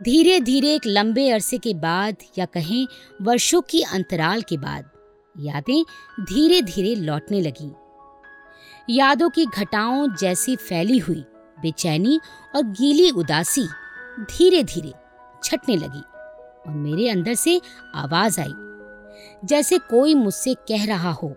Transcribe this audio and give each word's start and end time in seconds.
धीरे 0.00 0.38
धीरे 0.40 0.74
एक 0.74 0.86
लंबे 0.86 1.28
अरसे 1.30 1.58
के 1.58 1.72
बाद 1.74 2.16
या 2.38 2.44
कहें 2.46 2.86
वर्षों 3.22 3.60
की 3.60 3.82
अंतराल 3.84 4.42
के 4.42 4.56
बाद, 4.56 4.90
यादें 5.36 5.82
धीरे 6.20 6.60
धीरे 6.62 6.94
लौटने 6.96 7.40
लगी। 7.40 7.70
यादों 8.88 9.28
की 9.30 9.44
घटाओं 9.46 10.08
जैसी 10.20 10.56
फैली 10.56 10.98
हुई, 10.98 11.20
बेचैनी 11.58 12.18
और 12.56 12.62
गीली 12.62 13.10
उदासी 13.10 13.66
धीरे 14.20 14.62
धीरे 14.64 14.92
छटने 15.44 15.76
लगी 15.76 16.00
और 16.66 16.74
मेरे 16.74 17.08
अंदर 17.08 17.34
से 17.34 17.60
आवाज़ 17.94 18.40
आई, 18.40 18.52
जैसे 19.44 19.78
कोई 19.90 20.14
मुझसे 20.14 20.54
कह 20.68 20.84
रहा 20.86 21.10
हो, 21.12 21.34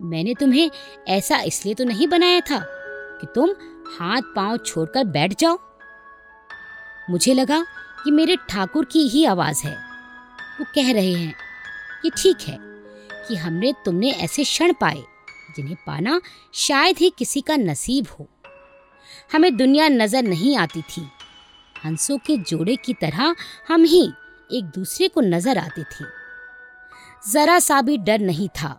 मैंने 0.00 0.34
तुम्हें 0.34 0.70
ऐसा 1.08 1.40
इसलिए 1.42 1.74
तो 1.74 1.84
नहीं 1.84 2.08
बनाया 2.08 2.40
था 2.40 2.58
कि 3.20 3.26
तुम 3.34 3.50
हाथ 3.98 4.34
पाँव 4.36 4.56
छोड़कर 4.56 5.04
बैठ 5.06 5.38
जाओ। 5.38 5.58
मुझे 7.12 7.34
लगा 7.34 7.60
कि 8.04 8.10
मेरे 8.10 8.36
ठाकुर 8.48 8.84
की 8.84 9.06
ही 9.08 9.24
आवाज़ 9.24 9.62
है। 9.66 9.74
वो 10.60 10.64
कह 10.74 10.92
रहे 10.92 11.12
हैं 11.12 11.34
कि 12.02 12.10
ठीक 12.10 12.36
है 12.40 12.56
कि 13.28 13.36
हमने 13.36 13.72
तुमने 13.84 14.10
ऐसे 14.10 14.44
क्षण 14.44 14.72
पाए, 14.72 15.02
जिन्हें 15.56 15.76
पाना 15.86 16.20
शायद 16.54 16.98
ही 16.98 17.12
किसी 17.18 17.40
का 17.40 17.56
नसीब 17.56 18.06
हो। 18.10 18.28
हमें 19.32 19.56
दुनिया 19.56 19.88
नज़र 19.88 20.22
नहीं 20.22 20.56
आती 20.56 20.82
थी। 20.82 21.06
हंसों 21.84 22.18
के 22.18 22.36
जोड़े 22.36 22.76
की 22.76 22.94
तरह 22.94 23.34
हम 23.68 23.84
ही 23.84 24.02
एक 24.50 24.64
दूसरे 24.64 25.08
को 25.08 25.20
नज़र 25.20 25.58
आते 25.58 25.82
थे। 25.82 26.04
जरा 27.32 27.58
सा 27.58 27.82
भी 27.82 27.96
डर 27.98 28.20
नहीं 28.20 28.48
था 28.48 28.78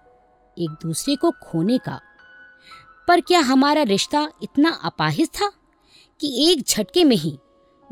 एक 0.58 0.70
दूसरे 0.70 1.16
को 1.16 1.32
खोने 1.44 1.77
का। 1.77 2.00
पर 3.08 3.22
क्या 3.22 3.40
हमारा 3.40 3.84
रिश्ता 3.84 4.27
इतना 4.44 4.70
अपाहिज 4.84 5.30
था 5.30 5.52
कि 6.20 6.52
एक 6.52 6.63
झटके 6.68 7.04
में 7.04 7.16
ही 7.16 7.38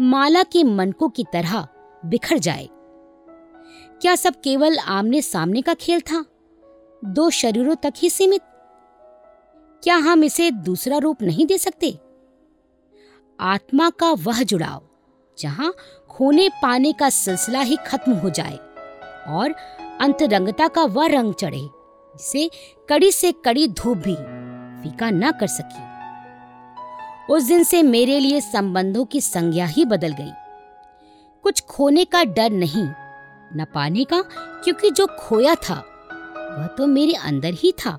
माला 0.02 0.44
के 0.44 0.64
मनकों 0.64 1.10
की 1.10 1.24
तरह 1.34 1.68
बिखर 2.06 2.38
जाए। 2.38 2.70
क्या 4.02 4.16
सब 4.16 4.34
केवल 4.44 4.78
आमने 4.78 5.22
सामने 5.22 5.62
का 5.62 5.74
खेल 5.74 6.02
था? 6.02 6.26
दो 7.06 7.30
शरीरों 7.30 7.76
तक 7.76 7.94
ही 7.98 8.10
सीमित? 8.10 8.42
क्या 9.84 9.96
हम 9.96 10.24
इसे 10.24 10.52
दूसरा 10.52 10.98
रूप 10.98 11.22
नहीं 11.22 11.46
दे 11.46 11.58
सकते? 11.58 12.00
आत्मा 13.40 13.90
का 13.90 14.12
वह 14.12 14.44
जुड़ाव, 14.44 14.82
जहाँ 15.40 15.74
खोने 16.10 16.50
पाने 16.50 16.94
का 16.94 17.10
सिलसिला 17.10 17.62
ही 17.62 17.78
खत्म 17.88 18.14
हो 18.14 18.30
जाए 18.30 18.58
और 19.28 19.52
अंतरंगता 20.02 20.68
का 20.68 20.84
वह 20.84 21.08
रंग 21.08 21.34
चढ़े, 21.34 21.68
जिसे 22.16 22.50
कड़ी 22.90 23.12
से 23.12 23.32
कड़ी 23.32 23.68
धूप 23.68 23.98
भी 23.98 24.16
फीका 24.84 25.10
न 25.10 25.32
कर 25.32 25.48
सकी। 25.48 25.91
उस 27.32 27.44
दिन 27.44 27.64
से 27.64 27.84
मेरे 27.84 28.20
लिए 28.20 28.42
संबंधों 28.42 29.06
की 29.06 29.22
संज्ञा 29.22 29.66
ही 29.66 29.86
बदल 29.86 30.14
गई। 30.14 30.32
कुछ 31.44 31.62
खोने 31.62 32.06
का 32.06 32.24
डर 32.24 32.50
नहीं, 32.52 32.84
न 33.56 33.66
पाने 33.76 34.04
का, 34.04 34.22
क्योंकि 34.64 34.90
जो 34.92 35.08
खोया 35.20 35.56
था, 35.56 35.76
वह 36.58 36.68
तो 36.68 36.88
मेरे 36.88 37.14
अंदर 37.14 37.54
ही 37.54 37.72
था। 37.72 37.98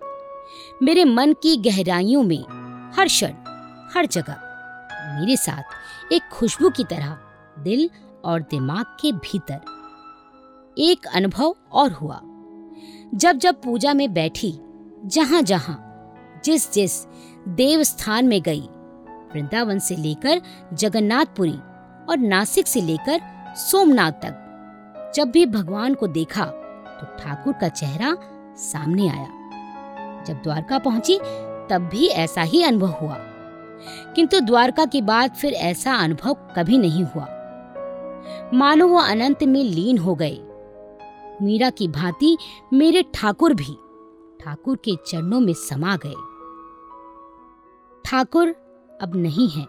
मेरे 0.83 1.05
मन 1.05 1.33
की 1.33 1.57
गहराइयों 1.57 2.23
में, 2.23 2.43
हर 2.97 3.07
क्षण, 3.07 3.33
हर 3.95 4.07
जगह, 4.07 4.37
मेरे 5.21 5.37
साथ 5.37 6.13
एक 6.13 6.23
खुशबू 6.33 6.71
की 6.71 6.85
तरह, 6.85 7.17
दिल 7.59 7.91
और 8.25 8.41
दिमाग 8.41 8.85
के 9.01 9.13
भीतर, 9.13 9.61
एक 10.79 11.07
अनुभव 11.15 11.57
और 11.73 11.93
हुआ। 11.93 12.21
जब 13.15 13.39
जब 13.39 13.63
पूजा 13.63 13.95
में 13.95 14.15
बैठी 14.15 14.59
जहाँ 15.05 15.43
जहाँ 15.43 15.79
जिस 16.45 16.73
जिस 16.73 17.07
देव 17.49 17.83
स्थान 17.83 18.29
में 18.29 18.43
गई 18.43 18.69
वृंदावन 19.35 19.79
से 19.79 19.97
लेकर 19.97 20.43
जगन्नाथपुरी 20.73 21.59
और 22.09 22.17
नासिक 22.19 22.67
से 22.67 22.81
लेकर 22.81 23.21
सोमनाथ 23.57 24.13
तक। 24.13 24.39
जब 25.15 25.31
भी 25.31 25.47
भगवान 25.47 25.95
को 25.95 26.07
देखा 26.07 26.45
तो 27.01 27.07
ठाकुर 27.19 27.53
का 27.53 27.69
चेहरा 27.69 28.17
सामने 28.57 29.09
आया। 29.09 29.29
जब 30.25 30.35
द्वारका 30.35 30.79
पहुँची, 30.79 31.19
तब 31.71 31.89
भी 31.93 32.07
ऐसा 32.07 32.43
ही 32.43 32.63
अनुभव 32.63 32.89
हुआ। 32.89 33.17
किंतु 34.17 34.41
द्वारका 34.41 34.85
के 34.85 35.03
बाद 35.03 35.31
फिर 35.31 35.53
ऐसा 35.53 35.95
अनुभव 35.95 36.35
कभी 36.57 36.79
नहीं 36.79 37.05
हुआ। 37.05 37.27
मानो 38.55 38.89
वो 38.89 38.99
अनंत 38.99 39.43
में 39.43 39.65
लीन 39.65 39.99
हो 39.99 40.15
गए। 40.15 40.39
मीरा 41.43 41.71
की 41.71 41.89
भांति 41.89 42.39
मेरे 42.73 43.05
ठाकुर 43.15 43.55
भी 43.55 43.79
ठाकुर 44.45 44.77
के 44.77 44.97
चरणों 45.07 45.41
में 45.41 45.53
समा 45.53 45.97
गए। 45.97 46.15
ठाकुर 48.05 48.55
अब 49.03 49.17
नहीं 49.17 49.49
है। 49.49 49.67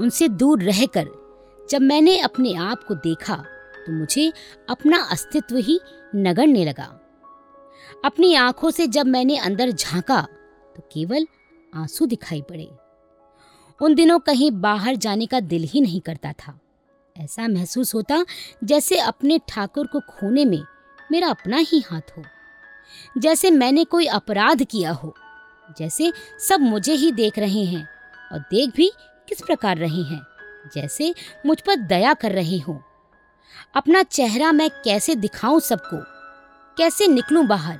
उनसे 0.00 0.28
दूर 0.28 0.62
रहकर 0.62 1.08
जब 1.70 1.82
मैंने 1.82 2.18
अपने 2.20 2.54
आप 2.54 2.84
को 2.84 2.94
देखा 2.94 3.36
तो 3.86 3.92
मुझे 3.92 4.32
अपना 4.70 5.02
अस्तित्व 5.02 5.56
ही 5.56 5.80
नगड़ने 6.16 6.64
लगा। 6.64 6.84
अपनी 8.04 8.34
आँखों 8.34 8.70
से 8.70 8.86
जब 8.86 9.06
मैंने 9.06 9.36
अंदर 9.36 9.70
झांका 9.70 10.20
तो 10.76 10.82
केवल 10.92 11.26
आँसू 11.74 12.06
दिखाई 12.06 12.42
पड़े। 12.42 12.68
उन 13.80 13.94
दिनों 13.94 14.18
कहीं 14.18 14.50
बाहर 14.50 14.96
जाने 14.96 15.26
का 15.26 15.40
दिल 15.40 15.62
ही 15.62 15.80
नहीं 15.80 16.00
करता 16.00 16.32
था। 16.32 16.58
ऐसा 17.16 17.48
महसूस 17.48 17.94
होता 17.94 18.24
जैसे 18.64 18.98
अपने 18.98 19.38
ठाकुर 19.48 19.86
को 19.86 20.00
खोने 20.00 20.44
में 20.44 20.62
मेरा 21.12 21.28
अपना 21.28 21.56
ही 21.56 21.80
हाथ 21.80 22.16
हो। 22.18 22.22
जैसे 23.18 23.50
मैंने 23.50 23.84
कोई 23.84 24.06
अपराध 24.06 24.62
किया 24.62 24.92
हो। 24.92 25.14
जैसे 25.78 26.12
सब 26.48 26.60
मुझे 26.60 26.92
ही 26.92 27.12
देख 27.12 27.38
रहे 27.38 27.64
हैं। 27.64 27.97
और 28.32 28.38
देख 28.38 28.74
भी 28.76 28.92
किस 29.28 29.40
प्रकार 29.40 29.76
रहे 29.76 30.02
हैं, 30.02 30.22
जैसे 30.74 31.14
मुझ 31.46 31.60
पर 31.60 31.76
दया 31.76 32.14
कर 32.14 32.32
रहे 32.32 32.58
हो। 32.58 32.82
अपना 33.74 34.02
चेहरा 34.02 34.52
मैं 34.52 34.70
कैसे 34.70 35.14
दिखाऊँ 35.14 35.60
सबको? 35.60 36.04
कैसे 36.76 37.08
निकलूं 37.08 37.46
बाहर? 37.46 37.78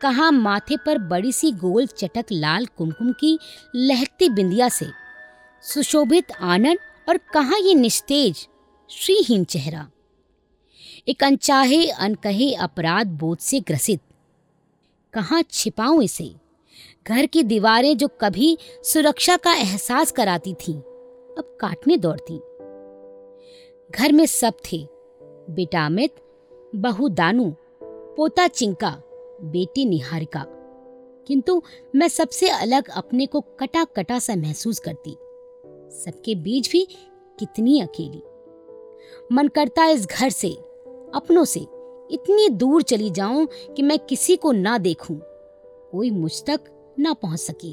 कहा 0.00 0.30
माथे 0.30 0.76
पर 0.76 0.98
बड़ी 0.98 1.32
सी 1.32 1.52
गोल 1.52 1.86
चटक 1.86 2.24
लाल 2.32 2.66
कुमकुम 2.66 3.12
की 3.12 3.38
लहकती 3.76 4.28
बिंदिया 4.28 4.68
से? 4.68 4.86
सुशोभित 5.62 6.32
आनंद 6.32 6.78
और 7.08 7.16
कहा 7.16 7.56
ये 7.56 7.74
निस्तेज, 7.74 8.48
श्रीहीन 8.90 9.44
चेहरा? 9.44 9.88
एक 11.08 11.24
अनचाहे, 11.24 11.86
अनकहे 11.86 12.54
अपराध 12.54 13.06
बोध 13.06 13.38
से 13.38 13.60
ग्रसित। 13.60 14.00
कहाँ 15.12 15.44
छिपाऊं 15.50 16.02
इसे? 16.02 16.34
घर 17.08 17.26
की 17.26 17.42
दीवारें 17.42 17.96
जो 17.96 18.08
कभी 18.20 18.58
सुरक्षा 18.82 19.36
का 19.36 19.54
एहसास 19.54 20.12
कराती 20.12 20.54
थीं, 20.54 20.74
अब 21.38 21.56
काटने 21.60 21.96
दौड़ती। 21.96 22.36
घर 23.90 24.12
में 24.12 24.26
सब 24.26 24.54
थे, 24.72 24.88
बेटा 25.50 25.86
अमित, 25.86 26.14
बहू 26.74 27.08
दानू, 27.08 27.54
पोता 27.82 28.46
चिंका, 28.46 29.02
बेटी 29.42 29.84
निहारिका। 29.84 30.46
किंतु 31.26 31.62
मैं 31.94 32.08
सबसे 32.08 32.48
अलग 32.48 32.90
अपने 32.90 33.26
को 33.26 33.40
कटा 33.40 33.84
कटा 33.84 34.18
सा 34.18 34.36
महसूस 34.36 34.78
करती। 34.78 35.10
सबके 35.90 36.34
बीच 36.34 36.72
भी 36.72 36.88
कितनी 37.38 37.80
अकेली। 37.80 38.22
मन 39.32 39.48
करता 39.48 39.86
इस 39.86 40.06
घर 40.06 40.30
से, 40.30 40.50
अपनों 41.14 41.44
से, 41.44 41.60
इतनी 42.10 42.48
दूर 42.48 42.82
चली 42.82 43.10
जाऊँ 43.10 43.46
कि 43.46 43.82
मैं 43.82 43.98
किसी 43.98 44.36
को 44.36 44.52
ना 44.52 44.78
देखूँ। 44.78 45.20
कोई 45.92 46.10
मुझ 46.10 46.44
तक 46.44 46.60
ना 46.98 47.12
पहुँच 47.12 47.38
सके। 47.38 47.70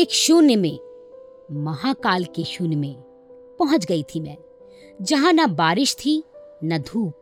एक 0.00 0.08
शून्य 0.10 0.56
में, 0.56 0.78
महाकाल 1.52 2.24
के 2.24 2.44
शून्य 2.44 2.76
में 2.76 2.94
पहुँच 3.58 3.84
गई 3.84 4.02
थी 4.02 4.20
मैं, 4.20 4.36
जहाँ 5.02 5.32
ना 5.32 5.46
बारिश 5.46 5.94
थी, 5.94 6.24
न 6.64 6.78
धूप, 6.78 7.12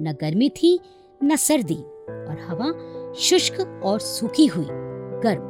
न 0.00 0.12
गर्मी 0.20 0.48
थी, 0.48 0.80
न 1.22 1.36
सर्दी, 1.36 1.82
और 2.28 2.38
हवा 2.48 2.72
शुष्क 3.14 3.82
और 3.84 4.00
सूखी 4.00 4.46
हुई, 4.46 4.66
गर्म। 5.24 5.42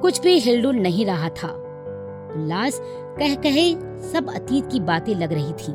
कुछ 0.00 0.20
भी 0.20 0.38
हिलडुल 0.38 0.76
नहीं 0.76 1.06
रहा 1.06 1.28
था। 1.28 1.48
उल्लास 2.36 2.80
कह 3.18 3.34
कहे 3.34 3.74
सब 4.08 4.34
अतीत 4.34 4.66
की 4.72 4.80
बातें 4.80 5.14
लग 5.14 5.32
रही 5.32 5.52
थी। 5.52 5.72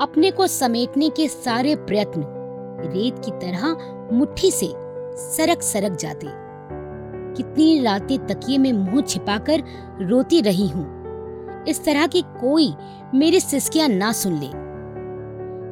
अपने 0.00 0.30
को 0.30 0.46
समेटने 0.46 1.08
के 1.08 1.28
सारे 1.28 1.76
प्रयत्न 1.76 2.24
रेत 2.80 3.18
की 3.18 3.30
तरह 3.30 3.74
मुट्ठी 4.12 4.50
से 4.50 4.85
सरक 5.16 5.62
सरक 5.62 5.96
जाते। 5.96 6.26
कितनी 7.36 7.82
रातें 7.82 8.26
तकिए 8.26 8.58
में 8.58 8.72
मुँह 8.72 9.00
छिपाकर 9.00 9.62
रोती 10.00 10.40
रही 10.40 10.68
हूँ। 10.68 11.64
इस 11.68 11.84
तरह 11.84 12.06
की 12.06 12.22
कोई 12.22 12.74
मेरी 13.14 13.40
सिसकियाँ 13.40 13.88
ना 13.88 14.12
सुन 14.12 14.32
ले। 14.32 14.48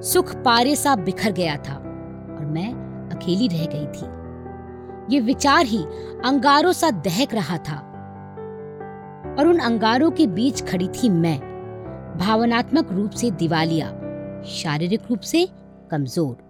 सुख 0.02 0.34
पारे 0.34 0.76
सा 0.76 0.96
बिखर 0.96 1.32
गया 1.32 1.56
था 1.56 1.74
और 2.36 2.44
मैं 2.46 2.72
अकेली 3.12 3.48
रह 3.48 3.66
गई 3.66 3.86
थी। 3.86 5.14
ये 5.14 5.20
विचार 5.20 5.64
ही 5.64 5.84
अंगारों 6.24 6.72
सा 6.72 6.90
दहक 6.90 7.34
रहा 7.34 7.58
था। 7.58 7.76
और 9.38 9.46
उन 9.46 9.58
अंगारों 9.58 10.10
के 10.10 10.26
बीच 10.26 10.62
खड़ी 10.62 10.88
थी 10.88 11.08
मैं, 11.08 11.38
भावनात्मक 12.18 12.92
रूप 12.92 13.10
से 13.10 13.30
दिवालिया, 13.30 13.86
शारीरिक 14.46 15.00
रूप 15.10 15.20
से 15.20 15.48
कमज़ोर। 15.90 16.43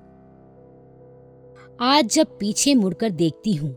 आज 1.81 2.09
जब 2.09 2.27
पीछे 2.39 2.75
मुड़कर 2.75 3.11
देखती 3.11 3.53
हूँ, 3.55 3.71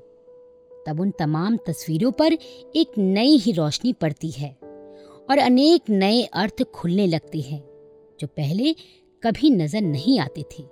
तब 0.85 0.99
उन 0.99 1.11
तमाम 1.11 1.55
तस्वीरों 1.57 2.11
पर 2.11 2.33
एक 2.75 2.97
नई 2.97 3.37
ही 3.37 3.51
रोशनी 3.51 3.93
पड़ती 3.93 4.29
है 4.31 4.49
और 5.29 5.37
अनेक 5.37 5.89
नए 5.89 6.21
अर्थ 6.23 6.63
खुलने 6.63 7.07
लगते 7.07 7.39
हैं, 7.39 7.59
जो 8.19 8.27
पहले 8.27 8.73
कभी 9.23 9.49
नज़र 9.49 9.81
नहीं 9.81 10.19
आते 10.19 10.43
थे। 10.51 10.63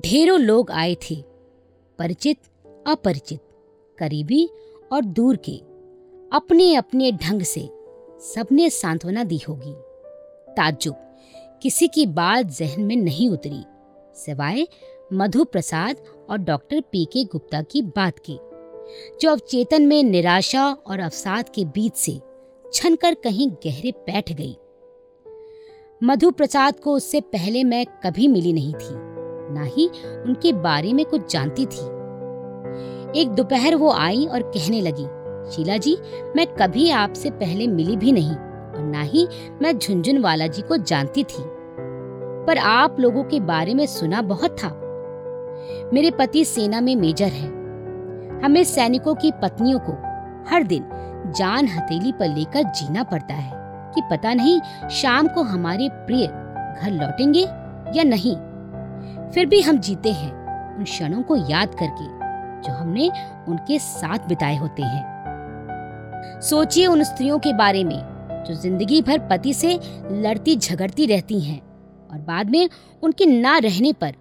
ढेरों 0.00 0.38
लोग 0.40 0.70
आए 0.70 0.94
थे, 0.94 1.16
परिचित, 1.98 2.38
अपरिचित, 2.86 3.40
करीबी 3.98 4.48
और 4.92 5.04
दूर 5.04 5.36
के 5.48 5.56
अपने 6.32 6.74
अपने 6.74 7.12
ढंग 7.12 7.42
से, 7.42 7.68
सबने 8.24 8.68
सांत्वना 8.70 9.24
दी 9.24 9.40
होगी। 9.48 9.72
ताज्जुब, 10.52 10.94
किसी 11.62 11.88
की 11.88 12.06
बात 12.06 12.46
जहन 12.48 12.82
में 12.82 12.96
नहीं 12.96 13.28
उतरी, 13.30 13.64
सिवाय 14.16 14.66
मधु 15.10 15.44
प्रसाद 15.44 15.96
और 16.30 16.38
डॉक्टर 16.38 16.80
पी 16.80 17.04
के 17.04 17.24
गुप्ता 17.24 17.60
की 17.62 17.82
बात 17.96 18.18
की, 18.18 18.38
जो 19.20 19.30
अवचेतन 19.30 19.82
में 19.82 20.02
निराशा 20.02 20.64
और 20.86 21.00
अवसाद 21.00 21.48
के 21.48 21.64
बीच 21.64 21.96
से 21.96 22.18
छनकर 22.64 23.14
कहीं 23.14 23.48
गहरे 23.64 23.90
बैठ 23.90 24.32
गई। 24.32 24.56
मधु 26.02 26.30
प्रसाद 26.30 26.80
को 26.80 26.94
उससे 26.94 27.20
पहले 27.20 27.62
मैं 27.64 27.84
कभी 28.04 28.28
मिली 28.28 28.52
नहीं 28.52 28.72
थी, 28.72 28.94
ना 29.54 29.64
ही 29.66 29.86
उनके 30.26 30.52
बारे 30.52 30.92
में 30.92 31.04
कुछ 31.04 31.30
जानती 31.32 31.66
थी। 31.66 31.84
एक 33.20 33.28
दोपहर 33.28 33.74
वो 33.74 33.90
आई 33.90 34.24
और 34.26 34.42
कहने 34.42 34.80
लगी, 34.80 35.06
शीला 35.52 35.76
जी, 35.76 35.96
मैं 36.36 36.46
कभी 36.46 36.90
आपसे 36.90 37.30
पहले 37.30 37.66
मिली 37.66 37.96
भी 37.96 38.12
नहीं 38.12 38.30
और 38.30 38.82
ना 38.84 39.02
ही 39.02 39.26
मैं 39.62 39.78
झुंझुन 39.78 40.18
वाला 40.18 40.46
जी 40.46 40.62
को 40.62 40.76
जानती 40.76 41.24
थी। 41.24 41.44
पर 42.46 42.58
आप 42.58 43.00
लोगों 43.00 43.24
के 43.24 43.40
बारे 43.40 43.74
में 43.74 43.86
सुना 43.86 44.22
बहुत 44.22 44.56
था 44.58 44.68
मेरे 45.94 46.10
पति 46.10 46.44
सेना 46.44 46.80
में 46.80 46.94
मेजर 46.96 47.32
है। 47.32 47.48
हमें 48.44 48.62
सैनिकों 48.64 49.14
की 49.14 49.32
पत्नियों 49.32 49.78
को 49.78 49.92
हर 50.50 50.62
दिन 50.62 50.84
जान 51.36 51.68
हथेली 51.68 52.12
पर 52.12 52.28
लेकर 52.28 52.62
जीना 52.70 53.02
पड़ता 53.02 53.34
है 53.34 53.52
कि 53.94 54.02
पता 54.10 54.34
नहीं 54.34 54.60
शाम 54.90 55.28
को 55.28 55.42
हमारे 55.42 55.88
प्रिय 55.92 56.26
घर 56.26 56.90
लौटेंगे 56.92 57.42
या 57.98 58.04
नहीं। 58.04 58.36
फिर 59.30 59.46
भी 59.46 59.60
हम 59.60 59.78
जीते 59.78 60.12
हैं 60.12 60.32
उन 60.76 60.84
क्षणों 60.84 61.22
को 61.22 61.36
याद 61.50 61.74
करके 61.74 62.04
जो 62.62 62.72
हमने 62.72 63.10
उनके 63.48 63.78
साथ 63.78 64.28
बिताए 64.28 64.56
होते 64.56 64.82
हैं। 64.82 66.40
सोचिए 66.40 66.86
उन 66.86 67.02
स्त्रियों 67.02 67.38
के 67.38 67.52
बारे 67.52 67.82
में 67.84 67.98
जो 68.46 68.54
ज़िंदगी 68.54 69.00
भर 69.02 69.18
पति 69.30 69.54
से 69.54 69.78
लड़ती 70.12 70.56
झगड़ती 70.56 71.06
रहती 71.06 71.40
हैं 71.40 71.60
और 72.12 72.18
बाद 72.18 72.50
में 72.50 72.68
उनके 73.02 73.26
ना 73.26 73.56
रहने 73.58 73.92
पर 73.92 74.14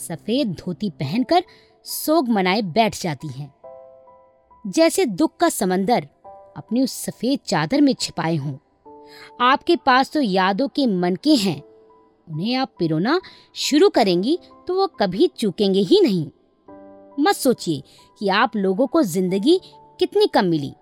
सफ़ेद 0.00 0.54
धोती 0.54 0.90
पहनकर 0.90 1.44
सोग 1.86 2.28
मनाए 2.28 2.62
बैठ 2.62 3.00
जाती 3.02 3.28
हैं। 3.28 3.52
जैसे 4.64 5.04
दुख 5.06 5.36
का 5.36 5.48
समंदर 5.48 6.08
अपनी 6.56 6.82
उस 6.82 6.92
सफ़ेद 7.04 7.40
चादर 7.46 7.80
में 7.80 7.94
छिपाए 7.94 8.36
हों। 8.36 8.56
आपके 9.40 9.76
पास 9.76 10.10
तो 10.10 10.20
यादों 10.20 10.68
के 10.68 10.86
मनके 10.86 11.34
हैं। 11.34 11.60
उन्हें 12.28 12.54
आप 12.54 12.72
पिरोना 12.78 13.20
शुरू 13.54 13.88
करेंगी 13.88 14.38
तो 14.68 14.74
वो 14.74 14.86
कभी 15.00 15.28
चूकेंगे 15.36 15.80
ही 15.80 16.00
नहीं। 16.00 16.26
मत 17.20 17.36
सोचिए 17.36 17.82
कि 18.18 18.28
आप 18.28 18.56
लोगों 18.56 18.86
को 18.86 19.02
ज़िंदगी 19.02 19.60
कितनी 20.00 20.26
कम 20.26 20.44
मिली। 20.44 20.72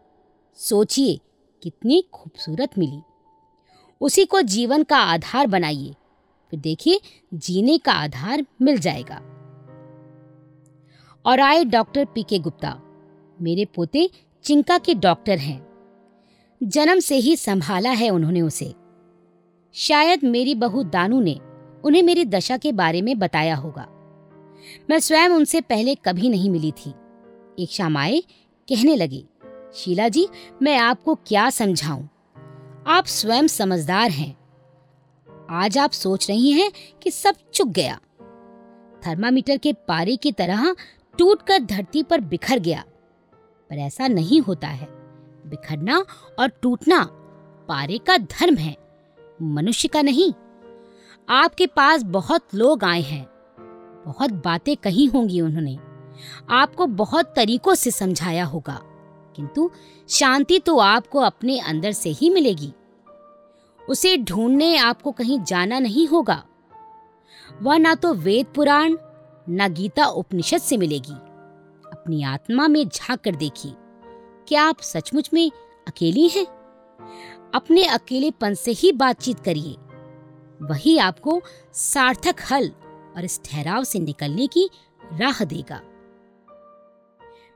सोचिए 0.59 1.19
कितनी 1.63 2.03
खूबसूरत 2.13 2.79
मिली। 2.79 3.01
उसी 4.01 4.25
को 4.25 4.41
जीवन 4.41 4.83
का 4.83 4.99
आधार 5.05 5.47
बनाइए। 5.47 5.95
फिर 6.51 6.61
देखिए, 6.61 7.01
जीने 7.35 7.79
का 7.79 7.93
आधार 7.93 8.47
मिल 8.63 8.79
जाएगा। 8.79 9.23
और 11.27 11.41
आए 11.41 11.65
डॉक्टर 11.65 12.05
पी 12.05 12.23
के 12.23 12.39
गुप्ता। 12.39 12.81
मेरे 13.43 13.65
पोते 13.65 14.11
चिंका 14.45 14.79
के 14.79 14.95
डॉक्टर 14.95 15.39
हैं। 15.39 15.69
जन्म 16.63 17.01
से 17.01 17.17
ही 17.17 17.37
संभाला 17.37 17.91
है 17.91 18.11
उन्होंने 18.11 18.41
उसे। 18.41 18.75
शायद 19.73 20.25
मेरी 20.25 20.55
बहू 20.55 20.83
दानू 20.83 21.21
ने 21.21 21.41
उन्हें 21.85 22.03
मेरी 22.03 22.25
दशा 22.25 22.57
के 22.57 22.73
बारे 22.73 23.03
में 23.03 23.19
बताया 23.19 23.57
होगा। 23.57 23.89
मैं 24.91 24.99
स्वयं 24.99 25.29
उनसे 25.29 25.61
पहले 25.61 25.95
कभी 25.95 26.29
नहीं 26.29 26.51
मिली 26.51 26.73
थी। 26.73 26.91
एक 27.59 27.69
शाम 27.71 27.97
आए, 27.97 28.21
कहने 28.69 28.97
लगी, 28.97 29.27
शीला 29.75 30.09
जी, 30.09 30.29
मैं 30.63 30.79
आपको 30.79 31.15
क्या 31.15 31.51
समझाऊं? 31.51 32.09
आप 32.87 33.05
स्वयं 33.07 33.47
समझदार 33.47 34.11
हैं। 34.11 34.48
आज 35.51 35.79
आप 35.79 35.91
सोच 35.91 36.31
रही 36.31 36.53
हैं 36.53 36.73
कि 37.03 37.11
सब 37.11 37.35
चुक 37.55 37.69
गया। 37.69 38.01
थर्मामीटर 39.07 39.57
के 39.57 39.73
पारे 39.73 40.17
की 40.17 40.33
तरह 40.33 40.77
टूटकर 41.19 41.59
धरती 41.59 42.03
पर 42.03 42.21
बिखर 42.21 42.59
गया। 42.59 42.85
पर 43.71 43.77
ऐसा 43.77 44.09
नहीं 44.09 44.41
होता 44.41 44.69
है। 44.69 44.87
बिखरना 45.47 46.05
और 46.39 46.49
टूटना 46.49 47.05
पारे 47.69 47.99
का 47.99 48.19
धर्म 48.19 48.57
है, 48.57 48.77
मनुष्य 49.43 49.89
का 49.89 50.03
नहीं। 50.03 50.33
आपके 51.29 51.67
पास 51.67 52.03
बहुत 52.03 52.55
लोग 52.55 52.85
आए 52.85 53.01
हैं। 53.01 53.27
बहुत 54.07 54.31
बातें 54.31 54.77
कही 54.77 55.07
होंगी 55.07 55.41
उन्होंने। 55.41 55.79
आपको 56.51 56.87
बहुत 56.87 57.33
तरीकों 57.37 57.75
से 57.75 57.91
समझाया 57.91 58.45
होगा। 58.45 58.81
किंतु 59.37 59.71
शांति 60.09 60.59
तो 60.59 60.79
आपको 60.79 61.21
अपने 61.21 61.61
अंदर 61.61 61.93
से 61.93 62.11
ही 62.11 62.31
मिलेगी। 62.31 62.73
उसे 63.89 64.17
ढूँढने 64.17 64.77
आपको 64.77 65.13
कहीं 65.13 65.43
जाना 65.45 65.79
नहीं 65.79 66.07
होगा। 66.09 66.45
वह 67.63 67.79
ना 67.79 67.95
तो 67.95 68.15
वेद 68.15 68.47
पुराण, 68.47 68.97
ना 69.49 69.69
गीता 69.69 70.07
उपनिषद 70.07 70.59
से 70.59 70.77
मिलेगी। 70.77 71.15
अपनी 71.93 72.23
आत्मा 72.23 72.69
में 72.69 72.89
झाँक 72.89 73.21
कर 73.21 73.35
देखिए, 73.35 73.73
क्या 74.49 74.63
आप 74.63 74.81
सचमुच 74.81 75.31
में 75.35 75.51
अकेली 75.89 76.29
हैं? 76.29 76.47
अपने 77.55 77.85
अकेलेपन 77.85 78.55
से 78.55 78.71
ही 78.71 78.93
बातचीत 78.93 79.41
करिए। 79.41 79.77
वही 80.63 80.99
आपको 80.99 81.43
सार्थक 81.75 82.37
हल 82.51 82.71
और 83.17 83.25
इस 83.25 83.41
ठहराव 83.45 83.85
से 83.85 83.99
निकलने 83.99 84.47
की 84.47 84.71
राह 85.13 85.45
देगा। 85.45 85.81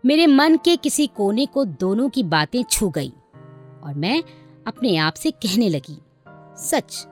मेरे 0.04 0.26
मन 0.26 0.56
के 0.56 0.76
किसी 0.76 1.06
कोने 1.06 1.46
को 1.46 1.64
दोनों 1.64 2.08
की 2.08 2.22
बातें 2.22 2.62
छू 2.62 2.88
गई 2.90 3.12
और 3.84 3.94
मैं 3.94 4.22
अपने 4.66 4.96
आप 4.96 5.14
से 5.14 5.30
कहने 5.30 5.68
लगी। 5.68 5.98
सच, 6.56 7.06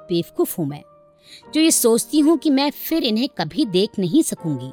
बेवकूफ़ 0.00 0.56
हूँ 0.58 0.66
मैं, 0.66 0.82
जो 1.54 1.60
ये 1.60 1.70
सोचती 1.70 2.20
हूँ 2.20 2.38
कि 2.38 2.50
मैं 2.50 2.70
फिर 2.70 3.04
इन्हें 3.04 3.28
कभी 3.28 3.66
देख 3.66 3.90
नहीं 3.98 4.22
सकूँगी। 4.22 4.72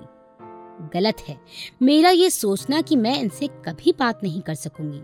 गलत 0.94 1.18
है, 1.27 1.42
मेरा 1.81 2.09
ये 2.09 2.30
सोचना 2.30 2.81
कि 2.81 2.95
मैं 2.95 3.19
इनसे 3.19 3.48
कभी 3.48 3.94
बात 4.00 4.24
नहीं 4.24 4.42
कर 4.42 4.56
सकूँगी। 4.56 5.01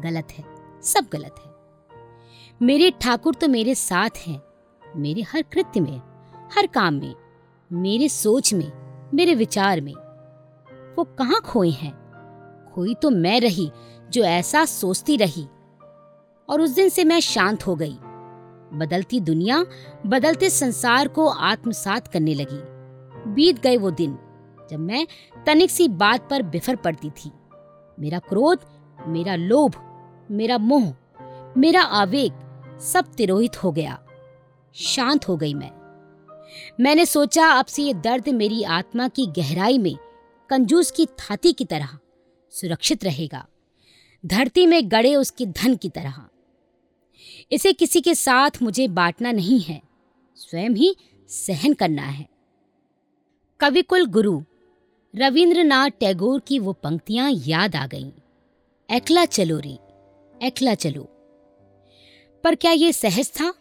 गलत 0.00 0.28
है, 0.32 0.44
सब 0.82 1.06
गलत 1.12 1.34
है। 1.44 1.52
मेरे 2.62 2.90
ठाकुर 2.90 3.34
तो 3.34 3.48
मेरे 3.48 3.74
साथ 3.74 4.10
हैं, 4.16 4.42
मेरे 4.96 5.22
हर 5.22 5.42
कृत्य 5.42 5.80
में, 5.80 6.00
हर 6.56 6.66
काम 6.66 6.94
में, 6.94 7.14
मेरे 7.72 8.08
सोच 8.08 8.54
में, 8.54 8.72
मेरे 9.14 9.34
विचार 9.34 9.80
में। 9.80 9.94
वो 10.96 11.04
कहाँ 11.04 11.40
खोए 11.40 11.70
हैं? 11.70 12.08
खोई 12.74 12.94
तो 12.94 13.10
मैं 13.10 13.40
रही, 13.40 13.70
जो 14.10 14.24
ऐसा 14.24 14.64
सोचती 14.64 15.16
रही। 15.16 15.46
और 16.48 16.60
उस 16.60 16.70
दिन 16.70 16.88
से 16.88 17.04
मैं 17.04 17.20
शांत 17.20 17.66
हो 17.66 17.76
गई। 17.76 17.98
बदलती 18.72 19.20
दुनिया, 19.20 19.66
बदलते 20.06 20.50
संसार 20.50 21.08
को 21.08 21.28
आत्मसात 21.28 22.08
करने 22.08 22.34
लगी। 22.34 22.78
बीत 23.32 23.60
गए 23.60 23.76
वो 23.76 23.90
दिन, 23.90 24.18
जब 24.70 24.78
मैं 24.78 25.06
तनिक 25.46 25.70
सी 25.70 25.88
बात 25.88 26.30
पर 26.30 26.42
बिफर 26.42 26.76
पड़ती 26.76 27.10
थी। 27.10 27.30
मेरा 28.00 28.18
क्रोध, 28.18 28.58
मेरा 29.06 29.36
लोभ, 29.36 29.74
मेरा 30.30 30.58
मोह, 30.58 30.94
मेरा 31.56 31.82
आवेग 31.82 32.32
सब 32.80 33.14
तिरोहित 33.14 33.64
हो 33.64 33.72
गया। 33.72 34.02
शांत 34.74 35.28
हो 35.28 35.36
गई 35.36 35.54
मैं। 35.54 35.70
मैंने 36.80 37.06
सोचा, 37.06 37.46
अब 37.46 37.66
से 37.66 37.82
ये 37.82 37.94
दर्द 37.94 38.28
मेरी 38.28 38.62
आत्मा 38.62 39.08
की 39.08 39.26
गहराई 39.26 39.78
में, 39.78 39.96
कंजूस 40.48 40.90
की 40.90 41.06
थाती 41.06 41.52
की 41.52 41.64
तरह 41.64 41.88
सुरक्षित 42.50 43.04
रहेगा। 43.04 43.46
धरती 44.26 44.66
में 44.66 44.90
गड़े 44.90 45.14
उसके 45.14 45.46
धन 45.46 45.74
की 45.74 45.88
तरह। 45.88 46.27
इसे 47.52 47.72
किसी 47.72 48.00
के 48.00 48.14
साथ 48.14 48.50
मुझे 48.62 48.88
बांटना 48.88 49.32
नहीं 49.32 49.60
है। 49.60 49.82
स्वयं 50.36 50.70
ही 50.70 50.96
सहन 51.28 51.72
करना 51.72 52.02
है। 52.02 52.28
कविकुल 53.60 54.06
गुरु, 54.06 54.42
रविंद्रनाथ 55.16 55.90
टैगोर 55.90 56.40
की 56.40 56.58
वो 56.58 56.72
पंक्तियाँ 56.72 57.30
याद 57.46 57.76
आ 57.76 57.86
गईं। 57.86 58.10
एकला 58.90 59.24
चलो 59.24 59.58
रे, 59.58 59.78
एकला 60.42 60.74
चलो। 60.74 61.02
पर 62.44 62.54
क्या 62.54 62.72
ये 62.72 62.92
सहज 62.92 63.30
था? 63.30 63.54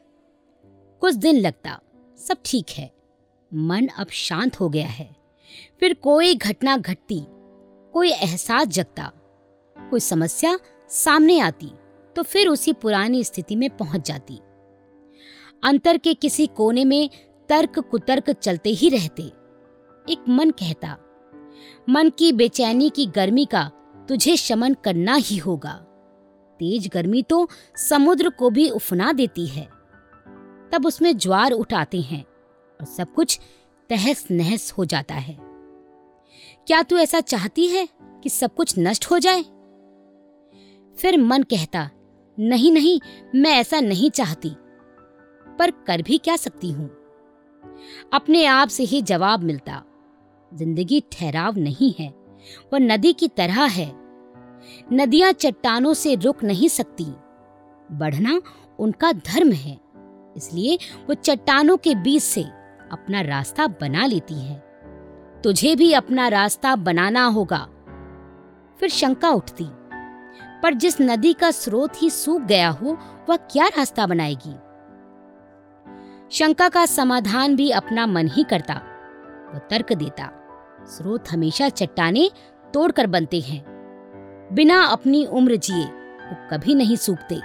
कुछ 1.02 1.16
दिन 1.16 1.36
लगता, 1.36 1.80
सब 2.18 2.38
ठीक 2.46 2.66
है। 2.70 2.92
मन 3.54 3.88
अब 3.88 4.08
शांत 4.08 4.60
हो 4.60 4.70
गया 4.70 4.88
है। 4.88 5.16
फिर 5.80 5.94
कोई 5.94 6.36
घटना 6.36 6.78
घटती, 6.78 7.22
कोई 7.94 8.12
एहसास 8.12 8.68
जगता, 8.68 9.12
कोई 9.78 10.00
समस्या 10.00 10.60
सामने 10.90 11.40
आती। 11.40 11.72
तो 12.18 12.24
फिर 12.24 12.48
उसी 12.48 12.74
पुरानी 12.74 13.24
स्थिति 13.24 13.56
में 13.56 13.70
पहुँच 13.78 14.08
जाती। 14.08 14.36
अंतर 15.64 15.98
के 15.98 16.14
किसी 16.14 16.48
कोने 16.48 16.86
में 16.86 17.10
तर्क 17.50 17.80
कुतर्क 17.80 18.30
चलते 18.30 18.70
ही 18.70 18.90
रहते। 18.90 19.24
एक 20.12 20.24
मन 20.30 20.50
कहता, 20.50 20.98
मन 21.90 22.10
की 22.10 22.32
बेचैनी 22.32 22.90
की 22.90 23.06
गर्मी 23.06 23.46
का 23.46 23.72
तुझे 24.10 24.38
शमन 24.38 24.74
करना 24.74 25.16
ही 25.16 25.38
होगा। 25.38 25.74
तेज 26.60 26.88
गर्मी 26.88 27.24
तो 27.24 27.50
समुद्र 27.90 28.30
को 28.30 28.50
भी 28.50 28.70
उफना 28.70 29.12
देती 29.14 29.48
है। 29.48 29.66
तब 30.72 30.84
उसमें 30.86 31.18
ज्वार 31.18 31.52
उठाते 31.52 32.02
हैं 32.02 32.24
और 32.80 32.86
सब 32.86 33.14
कुछ 33.14 33.40
तहस 33.90 34.28
नहस 34.32 34.72
हो 34.72 34.86
जाता 34.86 35.16
है। 35.16 35.38
क्या 36.68 36.82
तू 36.84 36.98
ऐसा 36.98 37.20
चाहती 37.20 37.68
है 37.68 37.88
कि 38.24 38.30
सब 38.30 38.56
कुछ 38.56 38.76
नष्ट 38.80 39.06
हो 39.06 39.20
जाए? 39.20 39.42
फिर 40.98 41.18
मन 41.18 41.44
कहता 41.44 41.90
नहीं 42.38 42.72
नहीं, 42.72 43.00
मैं 43.36 43.52
ऐसा 43.52 43.80
नहीं 43.80 44.10
चाहती। 44.10 44.50
पर 45.60 45.72
कर 45.88 46.02
भी 46.02 46.18
क्या 46.18 46.36
सकती 46.36 46.72
हूँ? 46.72 46.90
अपने 48.14 48.46
आप 48.46 48.68
से 48.68 48.84
ही 48.84 49.02
जवाब 49.02 49.44
मिलता। 49.44 49.82
ज़िंदगी 50.52 51.00
ठहराव 51.12 51.58
नहीं 51.58 51.94
है, 52.00 52.10
वह 52.74 52.80
नदी 52.80 53.14
की 53.14 53.28
तरह 53.28 53.64
है। 53.64 53.92
नदियाँ 54.94 55.32
चट्टानों 55.32 55.94
से 55.94 56.16
रुक 56.16 56.44
नहीं 56.44 56.68
सकती। 56.68 57.06
बढ़ना 57.92 58.42
उनका 58.80 59.12
धर्म 59.12 59.52
है, 59.52 59.80
इसलिए 60.38 60.78
वो 61.08 61.14
चट्टानों 61.14 61.78
के 61.78 61.96
बीच 61.96 62.22
से 62.22 62.44
अपना 62.92 63.22
रास्ता 63.22 63.68
बना 63.82 64.06
लेती 64.06 64.40
है। 64.42 64.56
तुझे 65.44 65.76
भी 65.76 65.92
अपना 65.94 66.28
रास्ता 66.28 66.76
बनाना 66.76 67.26
होगा। 67.26 67.68
फिर 68.80 68.90
शंका 68.90 69.30
उठती। 69.30 69.66
पर 70.64 70.74
जिस 70.74 71.02
नदी 71.02 71.34
का 71.34 71.52
स्रोत 71.52 72.02
ही 72.02 72.10
सूख 72.10 72.42
गया 72.42 72.70
हो, 72.70 72.98
वह 73.30 73.36
क्या 73.36 73.68
रास्ता 73.68 74.08
बनाएगी? 74.08 74.56
शंका 76.32 76.70
का 76.70 76.86
समाधान 76.86 77.56
भी 77.56 77.70
अपना 77.72 78.06
मन 78.06 78.28
ही 78.28 78.44
करता। 78.44 78.74
वह 79.54 79.60
तर्क 79.60 79.94
देता, 79.94 80.30
स्रोत 80.86 81.30
हमेशा 81.30 81.70
चट्टाने 81.70 82.30
तोड़कर 82.74 83.08
बनते 83.08 83.40
हैं। 83.40 83.64
बिना 84.54 84.82
अपनी 84.84 85.26
उम्र 85.26 85.56
जिए, 85.56 85.84
वो 85.84 86.48
कभी 86.52 86.76
नहीं 86.76 86.96
सूखते। 86.96 87.40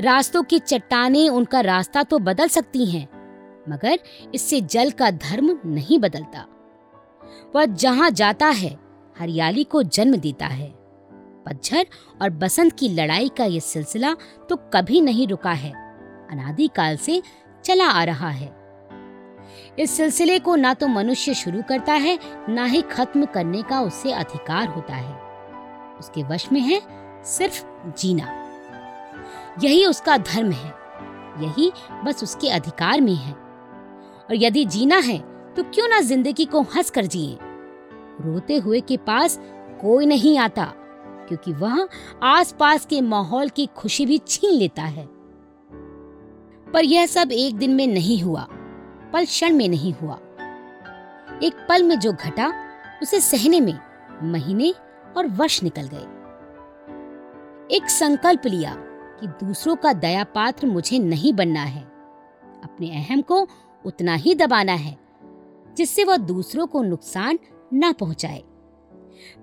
रास्तों 0.00 0.42
की 0.42 0.58
चट्टाने 0.58 1.28
उनका 1.28 1.60
रास्ता 1.60 2.02
तो 2.02 2.18
बदल 2.18 2.48
सकती 2.48 2.86
हैं, 2.86 3.08
मगर 3.68 3.98
इससे 4.34 4.60
जल 4.60 4.90
का 4.90 5.10
धर्म 5.10 5.58
नहीं 5.66 5.98
बदलता। 5.98 6.46
वह 7.56 7.64
जहाँ 7.64 8.10
जाता 8.10 8.46
है, 8.46 8.78
हरियाली 9.18 9.64
को 9.64 9.82
जन्म 9.82 10.16
देता 10.16 10.46
है। 10.46 10.79
पतझर 11.46 11.86
और 12.22 12.30
बसंत 12.30 12.78
की 12.78 12.88
लड़ाई 12.88 13.28
का 13.28 13.44
यह 13.44 13.60
सिलसिला 13.60 14.14
तो 14.48 14.56
कभी 14.74 15.00
नहीं 15.00 15.26
रुका 15.28 15.52
है। 15.52 15.72
अनादिकाल 16.30 16.96
से 16.96 17.22
चला 17.64 17.84
आ 17.84 18.04
रहा 18.04 18.28
है। 18.28 18.58
इस 19.78 19.90
सिलसिले 19.90 20.38
को 20.38 20.56
ना 20.56 20.74
तो 20.74 20.88
मनुष्य 20.88 21.34
शुरू 21.34 21.62
करता 21.62 21.92
है, 21.92 22.18
ना 22.48 22.64
ही 22.64 22.82
खत्म 22.82 23.24
करने 23.24 23.62
का 23.62 23.80
उससे 23.80 24.12
अधिकार 24.12 24.68
होता 24.68 24.94
है। 24.94 25.14
उसके 25.98 26.22
वश 26.22 26.52
में 26.52 26.60
है 26.60 26.80
सिर्फ़ 27.24 27.64
जीना। 27.98 28.36
यही 29.64 29.84
उसका 29.86 30.16
धर्म 30.16 30.50
है। 30.50 30.68
यही 31.42 31.70
बस 32.04 32.22
उसके 32.22 32.48
अधिकार 32.48 33.00
में 33.00 33.14
है। 33.14 33.32
और 33.32 34.34
यदि 34.34 34.64
जीना 34.64 34.98
है 34.98 35.18
तो 35.54 35.62
क्यों 35.64 35.88
ना 35.88 36.00
ज़िंदगी 36.00 36.44
को 36.44 36.62
हंस 36.62 36.90
कर 36.90 37.06
जिए? 37.06 37.38
रोते 38.20 38.56
हुए 38.56 38.80
के 38.80 38.96
पास 38.96 39.38
कोई 39.80 40.06
नहीं 40.06 40.38
आता। 40.38 40.72
क्योंकि 41.30 41.52
वह 41.52 41.88
आसपास 42.22 42.86
के 42.86 43.00
माहौल 43.00 43.48
की 43.48 43.66
खुशी 43.66 44.06
भी 44.06 44.18
छीन 44.18 44.50
लेता 44.50 44.82
है। 44.82 45.08
पर 46.72 46.84
यह 46.84 47.06
सब 47.06 47.28
एक 47.32 47.56
दिन 47.56 47.74
में 47.74 47.86
नहीं 47.86 48.22
हुआ। 48.22 48.48
पल 49.12 49.24
क्षण 49.24 49.54
में 49.54 49.68
नहीं 49.68 49.92
हुआ। 49.92 50.14
एक 51.42 51.66
पल 51.68 51.82
में 51.82 51.98
जो 51.98 52.12
घटा, 52.12 52.52
उसे 53.02 53.20
सहने 53.20 53.60
में 53.60 53.78
महीने 54.22 54.74
और 55.16 55.26
वर्ष 55.26 55.62
निकल 55.62 55.82
गए। 55.82 56.20
एक 57.76 57.90
संकल्प 57.90 58.46
लिया 58.46 58.74
कि 59.20 59.26
दूसरों 59.26 59.76
का 59.76 59.92
दया 59.92 60.24
पात्र 60.24 60.66
मुझे 60.66 60.98
नहीं 60.98 61.32
बनना 61.32 61.62
है। 61.62 61.82
अपने 62.64 62.90
अहम 62.90 63.20
को 63.20 63.48
उतना 63.84 64.14
ही 64.14 64.34
दबाना 64.34 64.72
है, 64.72 64.98
जिससे 65.76 66.04
वह 66.04 66.16
दूसरों 66.16 66.66
को 66.66 66.82
नुकसान 66.82 67.38
ना 67.72 67.92
पहुँचाए। 67.92 68.42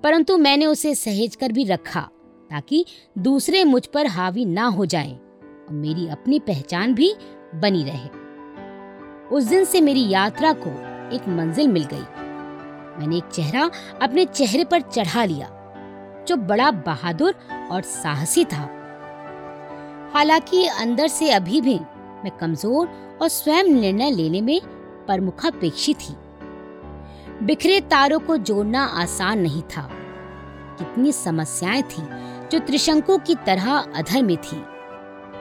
परंतु 0.03 0.38
मैंने 0.38 0.65
उसे 0.65 0.96
सहेज 0.96 1.36
कर 1.36 1.51
भी 1.51 1.63
रखा, 1.63 2.01
ताकि 2.50 2.86
दूसरे 3.17 3.63
मुझ 3.63 3.86
पर 3.86 4.07
हावी 4.07 4.46
ना 4.46 4.65
हो 4.65 4.86
जाएँ 4.86 5.13
और 5.13 5.74
मेरी 5.74 6.07
अपनी 6.07 6.39
पहचान 6.39 6.93
भी 6.93 7.13
बनी 7.55 7.84
रहे। 7.84 8.10
उस 9.36 9.43
दिन 9.43 9.65
से 9.65 9.81
मेरी 9.81 10.10
यात्रा 10.10 10.53
को 10.53 10.69
एक 11.15 11.27
मंजिल 11.27 11.67
मिल 11.67 11.84
गई। 11.84 12.05
मैंने 13.00 13.17
एक 13.17 13.24
चेहरा 13.24 13.69
अपने 14.01 14.25
चेहरे 14.25 14.63
पर 14.63 14.81
चढ़ा 14.81 15.25
लिया, 15.25 15.50
जो 16.27 16.36
बड़ा 16.36 16.72
बहादुर 16.72 17.36
और 17.72 17.81
साहसी 17.81 18.46
था। 18.46 18.69
हालाँकि 20.13 20.65
अंदर 20.65 21.07
से 21.07 21.29
अभी 21.29 21.62
भी 21.62 21.79
मैं 22.24 22.31
कमज़ोर 22.38 22.88
और 23.22 23.27
स्वयं 23.27 23.63
निर्णय 23.63 24.12
लेने 24.12 24.41
में 24.41 24.60
प्रमुखापेक्षी 25.07 25.93
थी। 25.93 26.15
बिखरे 27.44 27.82
तारों 27.82 28.20
को 28.20 28.38
जोड़ना 28.38 28.86
आसान 28.86 29.39
नहीं 29.39 29.62
था। 29.62 29.89
कितनी 30.79 31.12
समस्याएँ 31.12 31.82
थी 31.82 32.03
जो 32.48 32.60
त्रिशंकु 32.60 33.17
की 33.17 33.36
तरह 33.36 33.74
अधर 33.74 34.24
में 34.24 34.38
थी। 34.38 34.63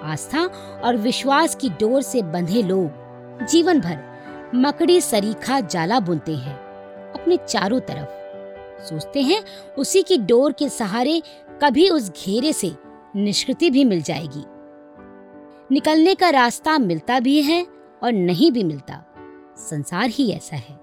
आस्था 0.02 0.44
और 0.84 0.96
विश्वास 0.96 1.54
की 1.54 1.68
डोर 1.68 2.02
से 2.02 2.22
बंधे 2.22 2.62
लोग 2.62 2.90
जीवन 3.46 3.80
भर 3.80 3.98
मकड़ी 4.54 5.00
सरीखा 5.00 5.60
जाला 5.60 6.00
बुनते 6.00 6.36
हैं 6.36 6.54
अपने 7.12 7.36
चारों 7.36 7.80
तरफ़। 7.80 8.26
सोचते 8.84 9.22
हैं 9.22 9.42
उसी 9.78 10.02
की 10.02 10.18
डोर 10.18 10.52
के 10.52 10.68
सहारे 10.68 11.22
कभी 11.62 11.88
उस 11.90 12.10
घेरे 12.10 12.52
से 12.52 12.72
निष्कृति 13.16 13.70
भी 13.70 13.84
मिल 13.84 14.02
जाएगी। 14.02 14.44
निकलने 15.74 16.14
का 16.14 16.30
रास्ता 16.30 16.78
मिलता 16.78 17.20
भी 17.20 17.42
है 17.42 17.66
और 18.02 18.12
नहीं 18.12 18.52
भी 18.52 18.64
मिलता। 18.64 19.04
संसार 19.56 20.06
ही 20.06 20.30
ऐसा 20.32 20.56
है। 20.56 20.75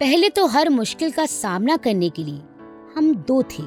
पहले 0.00 0.28
तो 0.30 0.46
हर 0.46 0.68
मुश्किल 0.68 1.10
का 1.12 1.24
सामना 1.26 1.76
करने 1.76 2.08
के 2.10 2.22
लिए 2.24 2.40
हम 2.94 3.14
दो 3.28 3.42
थे। 3.42 3.62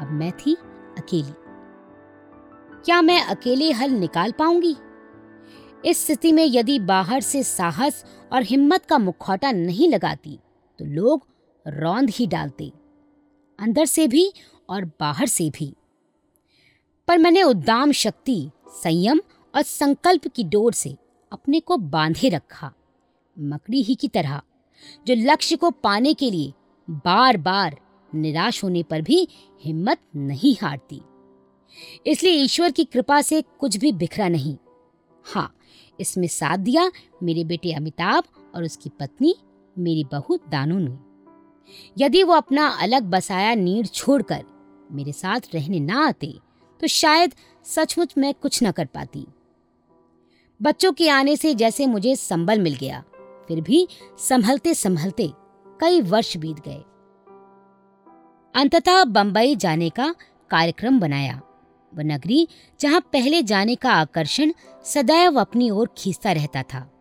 अब 0.00 0.08
मैं 0.12 0.30
थी 0.32 0.54
अकेली। 0.98 1.32
क्या 2.84 3.00
मैं 3.02 3.20
अकेले 3.24 3.70
हल 3.72 3.90
निकाल 3.90 4.32
पाऊँगी? 4.32 4.74
इस 5.84 6.04
स्थिति 6.04 6.32
में 6.32 6.44
यदि 6.44 6.78
बाहर 6.80 7.20
से 7.20 7.42
साहस 7.42 8.04
और 8.32 8.42
हिम्मत 8.42 8.84
का 8.86 8.98
मुखौटा 8.98 9.52
नहीं 9.52 9.88
लगाती 9.88 10.38
तो 10.78 10.84
लोग 10.84 11.26
रौंद 11.66 12.10
ही 12.10 12.26
डालते, 12.26 12.70
अंदर 13.58 13.84
से 13.84 14.06
भी 14.08 14.30
और 14.68 14.84
बाहर 15.00 15.26
से 15.26 15.48
भी। 15.50 15.72
पर 17.08 17.18
मैंने 17.18 17.42
उद्दाम 17.42 17.92
शक्ति, 17.92 18.50
संयम 18.74 19.20
और 19.54 19.62
संकल्प 19.62 20.26
की 20.26 20.44
डोर 20.44 20.72
से 20.72 20.96
अपने 21.32 21.60
को 21.60 21.76
बांधे 21.76 22.28
रखा, 22.28 22.72
मकड़ी 23.36 23.82
ही 23.82 23.94
की 23.94 24.08
तरह। 24.08 24.40
जो 25.06 25.14
लक्ष्य 25.16 25.56
को 25.56 25.70
पाने 25.70 26.14
के 26.14 26.30
लिए 26.30 26.52
बार 27.04 27.36
बार 27.38 27.76
निराश 28.12 28.62
होने 28.64 28.82
पर 28.82 29.02
भी 29.02 29.26
हिम्मत 29.64 29.98
नहीं 30.16 30.54
हारती। 30.62 31.00
इसलिए 32.06 32.32
ईश्वर 32.34 32.70
की 32.70 32.84
कृपा 32.84 33.20
से 33.22 33.42
कुछ 33.60 33.76
भी 33.76 33.92
बिखरा 33.94 34.28
नहीं। 34.28 34.56
हाँ 35.24 35.52
इसमें 35.98 36.26
साथ 36.28 36.58
दिया 36.58 36.90
मेरे 37.22 37.44
बेटे 37.44 37.72
अमिताभ 37.72 38.24
और 38.54 38.64
उसकी 38.64 38.90
पत्नी, 39.00 39.34
मेरी 39.76 40.04
बहू 40.04 40.38
दानू 40.50 40.78
ने 40.78 40.98
यदि 41.96 42.22
वो 42.22 42.34
अपना 42.34 42.66
अलग 42.82 43.10
बसाया 43.10 43.54
नीड 43.54 43.86
छोड़कर 43.86 44.44
मेरे 44.92 45.12
साथ 45.12 45.54
रहने 45.54 45.80
ना 45.80 46.06
आते 46.06 46.32
तो 46.80 46.86
शायद 46.86 47.34
सचमुच 47.66 48.14
मैं 48.18 48.32
कुछ 48.34 48.62
ना 48.62 48.70
कर 48.70 48.86
पाती। 48.86 49.26
बच्चों 50.60 50.92
के 50.92 51.08
आने 51.08 51.36
से 51.36 51.54
जैसे 51.54 51.86
मुझे 51.86 52.14
संबल 52.16 52.60
मिल 52.60 52.74
गया। 52.74 53.02
फिर 53.48 53.60
भी 53.60 53.88
संभलते 54.18 54.74
संभलते 54.74 55.32
कई 55.80 56.00
वर्ष 56.00 56.36
बीत 56.36 56.56
गए। 56.56 56.84
अंततः 58.60 59.04
बंबई 59.04 59.56
जाने 59.56 59.90
का 59.90 60.14
कार्यक्रम 60.50 61.00
बनाया। 61.00 61.40
वह 61.94 62.04
नगरी 62.04 62.48
जहाँ 62.80 63.00
पहले 63.00 63.42
जाने 63.42 63.74
का 63.74 63.92
आकर्षण 63.92 64.52
सदैव 64.84 65.40
अपनी 65.40 65.70
ओर 65.70 65.90
खींचता 65.98 66.32
रहता 66.32 66.62
था। 66.62 66.92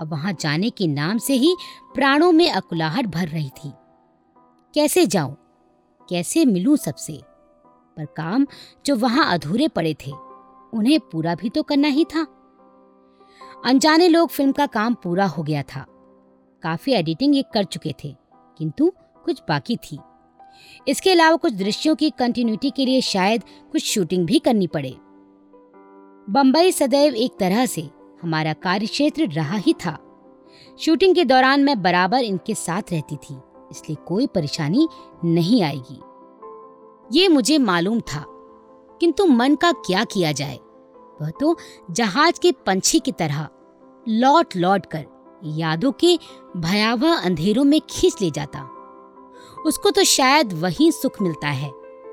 अब 0.00 0.08
वहाँ 0.10 0.36
जाने 0.40 0.70
के 0.70 0.86
नाम 0.86 1.18
से 1.18 1.34
ही 1.34 1.56
प्राणों 1.94 2.32
में 2.32 2.52
अकुलाहट 2.52 3.06
भर 3.06 3.28
रही 3.28 3.48
थी। 3.48 3.72
कैसे 4.74 5.06
जाऊँ? 5.06 5.36
कैसे 6.08 6.44
मिलूं 6.44 6.76
सबसे? 6.76 7.20
पर 7.96 8.04
काम 8.04 8.46
जो 8.86 8.96
वहाँ 8.96 9.34
अधूरे 9.34 9.68
पड़े 9.68 9.94
थे, 9.94 10.10
उन्हें 10.72 11.00
पूरा 11.00 11.34
भी 11.34 11.50
तो 11.50 11.62
करना 11.62 11.88
ही 11.88 12.04
था। 12.04 12.33
अनजाने 13.64 14.08
लोग 14.08 14.28
फ़िल्म 14.28 14.52
का 14.52 14.66
काम 14.66 14.94
पूरा 14.94 15.26
हो 15.26 15.42
गया 15.42 15.62
था। 15.64 15.84
काफ़ी 16.62 16.92
एडिटिंग 16.92 17.34
ये 17.36 17.44
कर 17.54 17.64
चुके 17.64 17.94
थे, 18.04 18.14
किंतु 18.58 18.90
कुछ 19.24 19.40
बाकी 19.48 19.76
थी। 19.76 19.98
इसके 20.86 21.10
अलावा 21.10 21.36
कुछ 21.36 21.52
दृश्यों 21.52 21.94
की 21.94 22.10
कंटिन्यूटी 22.10 22.70
के 22.70 22.84
लिए 22.86 23.00
शायद 23.00 23.42
कुछ 23.72 23.84
शूटिंग 23.84 24.26
भी 24.26 24.38
करनी 24.38 24.66
पड़े। 24.66 24.90
बम्बई 26.28 26.72
सदैव 26.72 27.14
एक 27.14 27.36
तरह 27.40 27.64
से 27.66 27.88
हमारा 28.22 28.52
कार्यक्षेत्र 28.52 29.28
रहा 29.28 29.56
ही 29.56 29.72
था। 29.74 29.96
शूटिंग 30.80 31.14
के 31.14 31.24
दौरान 31.24 31.64
मैं 31.64 31.80
बराबर 31.82 32.18
इनके 32.18 32.54
साथ 32.54 32.92
रहती 32.92 33.16
थी, 33.16 33.38
इसलिए 33.70 34.04
कोई 34.06 34.26
परेशानी 34.26 34.88
नहीं 35.24 35.62
आएगी। 35.62 36.00
ये 37.10 37.28
मुझे 37.28 37.58
मालूम 37.60 38.00
था, 38.02 38.24
किंतु 39.00 39.26
मन 39.26 39.54
का 39.54 39.72
क्या 39.80 40.04
किया 40.04 40.32
जाए? 40.32 40.58
वह 41.20 41.30
तो 41.30 41.56
जहाज़ 41.90 42.40
के 42.40 42.52
पंछी 42.66 42.98
की 43.00 43.12
तरह 43.12 43.48
लौट 44.06 44.56
लौट 44.56 44.86
कर 44.86 45.04
यादों 45.50 45.92
के 45.94 46.16
भयावह 46.56 47.14
अंधेरों 47.14 47.64
में 47.64 47.80
खींच 47.80 48.20
ले 48.20 48.30
जाता। 48.30 48.60
उसको 49.66 49.90
तो 49.90 50.04
शायद 50.04 50.52
वही 50.54 50.90
सुख 50.92 51.20
मिलता 51.22 51.48
है, 51.48 51.70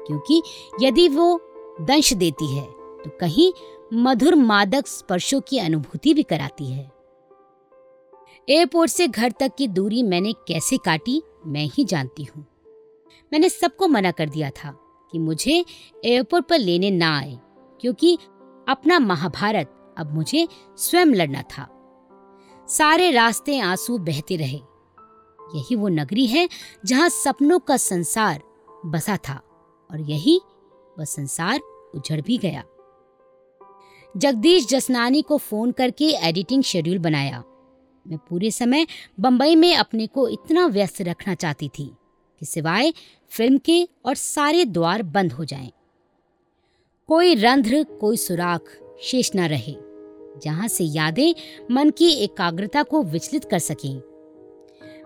क्योंकि 0.07 0.41
यदि 0.81 1.07
वो 1.09 1.39
दंश 1.81 2.13
देती 2.13 2.55
है 2.55 2.65
तो 3.03 3.09
कहीं 3.19 3.51
मधुर 3.95 4.35
मादक 4.35 4.87
स्पर्शों 4.87 5.39
की 5.41 5.57
अनुभूति 5.59 6.13
भी 6.13 6.23
कराती 6.23 6.71
है। 6.71 6.91
एयरपोर्ट 8.47 8.91
से 8.91 9.07
घर 9.07 9.31
तक 9.31 9.55
की 9.57 9.67
दूरी 9.69 10.03
मैंने 10.03 10.33
कैसे 10.47 10.77
काटी, 10.77 11.21
मैं 11.45 11.65
ही 11.67 11.83
जानती 11.85 12.23
हूँ। 12.25 12.45
मैंने 13.31 13.49
सबको 13.49 13.87
मना 13.87 14.11
कर 14.11 14.29
दिया 14.29 14.49
था 14.53 14.73
कि 15.13 15.19
मुझे 15.19 15.63
एयरपोर्ट 16.05 16.45
पर 16.45 16.59
लेने 16.59 16.89
ना 16.91 17.17
आए, 17.17 17.37
क्योंकि 17.81 18.17
अपना 18.67 18.99
महाभारत 18.99 19.77
अब 19.97 20.13
मुझे 20.15 20.47
स्वयं 20.77 21.13
लड़ना 21.15 21.41
था। 21.49 21.67
सारे 22.77 23.11
रास्ते 23.11 23.59
आँसू 23.59 23.97
बहते 23.97 24.35
रहे। 24.35 24.59
यही 25.55 25.75
वो 25.75 25.87
नगरी 25.87 26.27
है 26.27 26.49
जहाँ 26.85 27.09
सपनों 27.09 27.59
का 27.59 27.77
संसार 27.77 28.41
बसा 28.85 29.17
था 29.17 29.41
और 29.91 30.01
यही 30.01 30.41
वह 30.99 31.05
संसार 31.05 31.59
उजड़ 31.95 32.21
भी 32.21 32.37
गया। 32.37 32.63
जगदीश 34.17 34.67
जसनानी 34.67 35.21
को 35.21 35.37
फ़ोन 35.37 35.71
करके 35.71 36.09
एडिटिंग 36.09 36.63
शेड्यूल 36.63 36.97
बनाया। 36.97 37.43
मैं 38.07 38.17
पूरे 38.17 38.51
समय 38.51 38.87
बंबई 39.19 39.55
में 39.55 39.75
अपने 39.75 40.07
को 40.07 40.27
इतना 40.27 40.65
व्यस्त 40.65 41.01
रखना 41.01 41.35
चाहती 41.35 41.69
थी 41.69 41.95
कि 42.39 42.45
सिवाय 42.45 42.93
फ़िल्म 43.29 43.57
के 43.57 43.89
और 44.05 44.15
सारे 44.15 44.65
द्वार 44.65 45.03
बंद 45.03 45.31
हो 45.31 45.45
जाएँ। 45.45 45.71
कोई 47.07 47.35
रंध्र, 47.35 47.83
कोई 47.83 48.17
सुराख 48.17 48.79
शेष 49.01 49.31
न 49.35 49.39
रहे। 49.39 49.90
जहाँ 50.43 50.67
से 50.67 50.83
यादें 50.83 51.33
मन 51.71 51.89
की 51.89 52.09
एकाग्रता 52.09 52.83
को 52.83 53.03
विचलित 53.03 53.45
कर 53.45 53.59
सकें। 53.59 54.01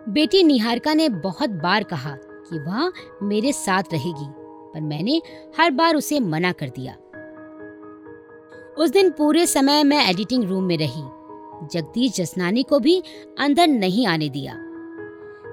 बेटी 0.10 0.44
निहारिका 0.44 0.94
ने 0.94 1.10
बहुत 1.10 1.50
बार 1.50 1.84
कहा 1.84 2.16
कि 2.22 2.60
वह 2.60 2.92
मेरे 3.24 3.52
साथ 3.52 3.84
रहेगी, 3.94 4.28
पर 4.74 4.82
मैंने 4.82 5.22
हर 5.60 5.72
बार 5.72 5.96
उसे 5.96 6.20
मना 6.20 6.52
कर 6.52 6.70
दिया। 6.70 6.94
उस 8.78 8.90
दिन 8.90 9.10
पूरे 9.10 9.46
समय 9.48 9.84
मैं 9.84 10.10
एडिटिंग 10.10 10.44
रूम 10.44 10.64
में 10.64 10.78
रही। 10.78 11.04
जगदीश 11.74 12.16
जसनानी 12.16 12.64
को 12.64 12.80
भी 12.80 13.04
अंदर 13.40 13.68
नहीं 13.68 14.08
आने 14.08 14.30
दिया। 14.30 14.54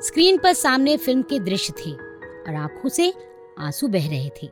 स्क्रीन 0.00 0.38
पर 0.38 0.52
सामने 0.52 0.96
फ़िल्म 0.96 1.22
के 1.22 1.38
दृश्य 1.38 1.72
थे 1.72 1.90
और 1.90 2.54
आँखों 2.54 2.88
से 2.88 3.12
आँसू 3.58 3.88
बह 3.88 4.08
रहे 4.08 4.30
थे। 4.42 4.46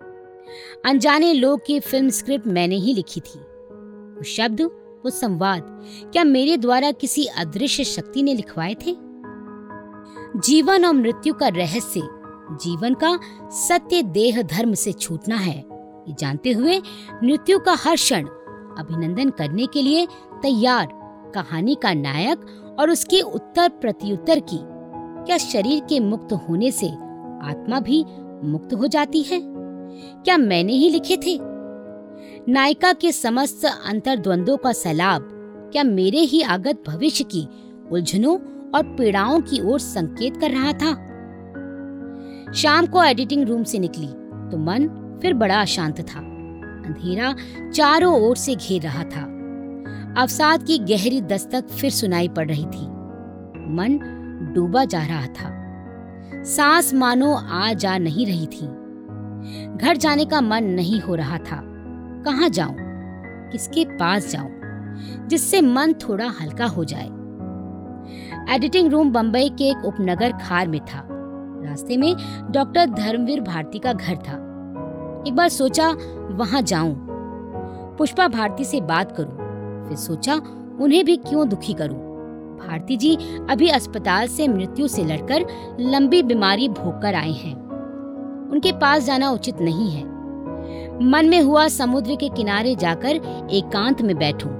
अनजाने 0.84 1.32
लोग 1.32 1.64
की 1.66 1.80
फ़िल्म 1.80 2.10
स्क्रिप्ट 2.10 2.46
मैंने 2.46 2.76
ही 2.76 2.94
लिखी 2.94 3.20
थी। 3.20 4.24
शब्द 4.24 4.60
वो 5.04 5.10
संवाद 5.10 5.86
क्या 6.12 6.24
मेरे 6.24 6.56
द्वारा 6.56 6.90
किसी 6.90 7.24
अदृश्य 7.24 7.84
शक्ति 7.84 8.22
ने 8.22 8.34
लिखवाए 8.34 8.74
थे? 8.74 8.96
जीवन 10.36 10.84
और 10.84 10.94
मृत्यु 10.94 11.34
का 11.34 11.48
रहस्य 11.48 12.00
जीवन 12.50 12.94
का 12.94 13.18
सत्य 13.50 14.02
देह 14.02 14.42
धर्म 14.42 14.74
से 14.74 14.92
छूटना 14.92 15.36
है। 15.36 15.58
ये 16.08 16.14
जानते 16.18 16.52
हुए 16.52 16.82
मृत्यु 17.24 17.58
का 17.58 17.72
हर 17.72 17.94
क्षण 17.94 18.26
अभिनंदन 18.78 19.30
करने 19.30 19.66
के 19.66 19.82
लिए 19.82 20.06
तैयार, 20.42 20.88
कहानी 21.34 21.74
का 21.74 21.94
नायक 21.94 22.38
और 22.80 22.90
उसके 22.90 23.20
उत्तर 23.20 23.68
प्रत्युत्तर 23.68 24.40
की 24.40 24.58
क्या 25.24 25.38
शरीर 25.38 25.80
के 25.80 26.00
मुक्त 26.00 26.32
होने 26.32 26.70
से 26.70 26.88
आत्मा 27.42 27.80
भी 27.80 28.04
मुक्त 28.44 28.74
हो 28.74 28.86
जाती 28.86 29.22
है? 29.22 29.40
क्या 30.24 30.36
मैंने 30.36 30.72
ही 30.72 30.90
लिखे 30.90 31.16
थे? 31.16 31.49
नायिका 32.48 32.92
के 32.92 33.12
समस्त 33.12 33.64
अंतर्द्वंदों 33.86 34.56
का 34.56 34.72
सैलाब, 34.72 35.28
क्या 35.72 35.82
मेरे 35.84 36.18
ही 36.18 36.42
आगत 36.42 36.82
भविष्य 36.88 37.24
की 37.24 37.48
उलझनों 37.90 38.36
और 38.70 38.82
पीड़ाओं 38.98 39.40
की 39.40 39.60
ओर 39.72 39.80
संकेत 39.80 40.36
कर 40.36 40.50
रहा 40.50 40.72
था? 40.72 40.92
शाम 42.52 42.86
को 42.86 43.04
एडिटिंग 43.04 43.44
रूम 43.44 43.64
से 43.64 43.78
निकली 43.78 44.06
तो 44.50 44.56
मन 44.56 44.88
फिर 45.22 45.34
बड़ा 45.34 45.60
अशांत 45.60 46.00
था। 46.00 46.18
अंधेरा 46.86 47.34
चारों 47.70 48.20
ओर 48.20 48.36
से 48.36 48.54
घेर 48.54 48.82
रहा 48.82 49.04
था। 49.04 49.22
अवसाद 50.22 50.62
की 50.62 50.78
गहरी 50.78 51.20
दस्तक 51.20 51.68
फिर 51.68 51.90
सुनाई 51.90 52.28
पड़ 52.28 52.48
रही 52.48 52.64
थी। 52.64 52.86
मन 53.74 53.98
डूबा 54.54 54.84
जा 54.84 55.06
रहा 55.06 55.26
था। 55.26 55.50
सांस 56.44 56.94
मानो 56.94 57.34
आ 57.34 57.72
जा 57.72 57.98
नहीं 57.98 58.26
रही 58.26 58.46
थी। 58.46 58.66
घर 59.76 59.96
जाने 59.96 60.24
का 60.24 60.40
मन 60.40 60.64
नहीं 60.64 61.00
हो 61.00 61.14
रहा 61.14 61.38
था। 61.38 61.66
कहाँ 62.24 62.48
जाऊँ? 62.48 62.76
किसके 63.50 63.84
पास 63.84 64.30
जाऊँ? 64.30 64.50
जिससे 65.28 65.60
मन 65.60 65.92
थोड़ा 65.92 66.28
हल्का 66.40 66.66
हो 66.66 66.84
जाए। 66.84 67.10
एडिटिंग 68.54 68.92
रूम 68.92 69.12
बंबई 69.12 69.48
के 69.48 69.64
एक 69.64 69.84
उपनगर 69.84 70.32
खार 70.32 70.68
में 70.68 70.80
था। 70.80 71.08
रास्ते 71.68 71.96
में 71.96 72.16
डॉक्टर 72.50 72.86
धर्मवीर 72.86 73.40
भारती 73.40 73.78
का 73.78 73.92
घर 73.92 74.16
था। 74.16 74.34
एक 75.26 75.36
बार 75.36 75.48
सोचा, 75.48 75.96
वहाँ 76.30 76.62
जाऊँ। 76.62 77.06
पुष्पा 77.96 78.28
भारती 78.28 78.64
से 78.64 78.80
बात 78.80 79.16
करूँ। 79.16 79.36
फिर 79.88 79.96
सोचा, 79.96 80.34
उन्हें 80.80 81.04
भी 81.04 81.16
क्यों 81.16 81.48
दुखी 81.48 81.72
करूँ? 81.72 82.10
भारती 82.66 82.96
जी 82.96 83.16
अभी 83.50 83.68
अस्पताल 83.68 84.26
से 84.26 84.48
मृत्यु 84.48 84.88
से 84.88 85.04
लड़कर 85.04 85.44
लंबी 85.80 86.22
बीमारी 86.22 86.68
भोग 86.68 87.02
कर 87.02 87.14
आए 87.14 87.32
हैं। 87.32 87.56
उनके 88.50 88.72
पास 88.72 89.04
जाना 89.04 89.30
उचित 89.30 89.60
नहीं 89.60 89.90
है। 89.90 90.19
मन 91.02 91.28
में 91.28 91.40
हुआ 91.40 91.66
समुद्र 91.68 92.14
के 92.16 92.28
किनारे 92.28 92.74
जाकर 92.76 93.16
एकांत 93.52 94.02
में 94.02 94.16
बैठूं। 94.18 94.50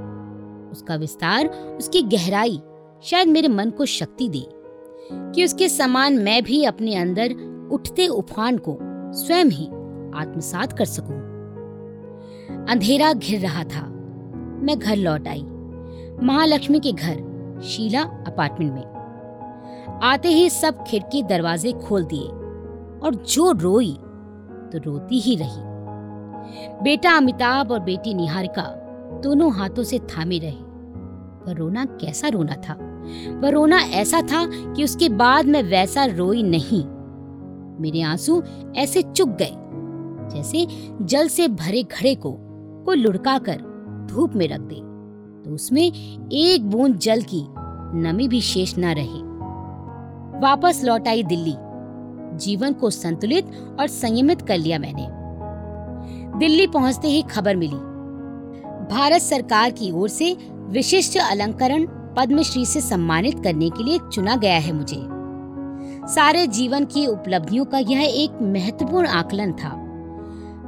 उसका 0.71 0.95
विस्तार, 0.97 1.47
उसकी 1.79 2.03
गहराई 2.03 2.61
शायद 3.05 3.29
मेरे 3.29 3.49
मन 3.49 3.71
को 3.71 3.87
शक्ति 3.87 4.29
दे, 4.29 4.45
कि 5.13 5.45
उसके 5.45 5.69
समान 5.69 6.19
मैं 6.19 6.43
भी 6.45 6.65
अपने 6.65 6.95
अंदर 6.95 7.35
उठते 7.73 8.07
उफान 8.09 8.59
को 8.59 8.79
स्वयं 9.15 9.51
ही 9.51 9.67
आत्मसात 10.21 10.73
कर 10.79 10.85
सकूँ। 10.85 11.21
अंधेरा 12.71 13.13
घिर 13.13 13.41
रहा 13.41 13.65
था 13.65 13.87
मैं 14.65 14.79
घर 14.79 14.97
लौट 14.97 15.29
आई 15.29 15.43
महालक्ष्मी 16.23 16.81
के 16.81 16.93
घर, 16.93 17.61
शीला 17.65 18.03
अपार्टमेंट 18.03 18.73
में 18.73 19.99
आते 20.03 20.29
ही 20.29 20.51
सब 20.51 20.85
खिड़की 20.85 21.23
दरवाजे 21.23 21.73
खोल 21.73 22.05
दिए 22.05 22.29
और 22.99 23.25
जो 23.29 23.53
रोई 23.53 23.93
तो 24.73 24.79
रोती 24.79 25.21
ही 25.21 25.37
रही 25.37 25.70
बेटा 26.83 27.17
अमिताभ 27.17 27.73
और 27.73 27.81
बेटी 27.81 28.15
निहारिका 28.15 28.63
दोनों 29.23 29.53
हाथों 29.53 29.83
से 29.83 29.99
थामे 29.99 30.39
रहे। 30.39 30.51
वह 30.51 31.53
रोना 31.53 31.85
कैसा 31.85 32.29
रोना 32.29 32.55
था? 32.55 32.75
वह 33.41 33.49
रोना 33.49 33.79
ऐसा 33.79 34.21
था 34.23 34.45
कि 34.75 34.85
उसके 34.85 35.09
बाद 35.09 35.47
मैं 35.47 35.63
वैसा 35.63 36.05
रोई 36.05 36.43
नहीं। 36.43 36.85
मेरे 37.81 38.03
आँसू 38.03 38.43
ऐसे 38.77 39.03
चुक 39.03 39.29
गए, 39.29 39.55
जैसे 40.37 40.67
जल 41.03 41.29
से 41.29 41.49
भरे 41.49 41.83
घड़े 41.83 42.15
को 42.15 42.37
कोई 42.87 42.97
लुढ़का 42.97 43.39
कर 43.39 43.61
धूप 44.11 44.33
में 44.37 44.49
रख 44.49 44.61
दे। 44.61 44.75
तो 45.45 45.55
उसमें 45.55 45.83
एक 46.33 46.71
बूंद 46.71 46.99
जल 46.99 47.23
की 47.23 47.47
नमी 48.01 48.29
भी 48.29 48.41
शेष 48.41 48.75
न 48.79 48.85
रहे। 48.85 49.23
वापस 50.41 50.81
लौट 50.85 51.09
आई 51.09 51.23
दिल्ली। 51.23 51.55
जीवन 52.39 52.73
को 52.73 52.91
संतुलित 52.91 53.51
और 53.81 53.87
संयमित 53.87 54.43
कर 54.43 54.59
लिया 54.59 54.79
मैंने। 54.79 55.20
दिल्ली 56.41 56.67
पहुँचते 56.67 57.09
ही 57.09 57.23
खबर 57.31 57.57
मिली। 57.57 57.77
भारत 58.91 59.23
सरकार 59.23 59.71
की 59.71 59.91
ओर 59.93 60.09
से 60.09 60.33
विशिष्ट 60.69 61.19
अलंकरण 61.21 61.85
पद्मश्री 62.17 62.65
से 62.67 62.81
सम्मानित 62.81 63.43
करने 63.45 63.69
के 63.71 63.85
लिए 63.85 63.99
चुना 64.13 64.37
गया 64.37 64.59
है 64.59 64.73
मुझे। 64.73 65.01
सारे 66.09 66.47
जीवन 66.49 66.85
की 66.85 67.07
उपलब्धियों 67.07 67.65
का 67.65 67.79
यह 67.81 68.03
एक 68.03 68.39
महत्वपूर्ण 68.45 69.09
आकलन 69.09 69.53
था। 69.55 69.71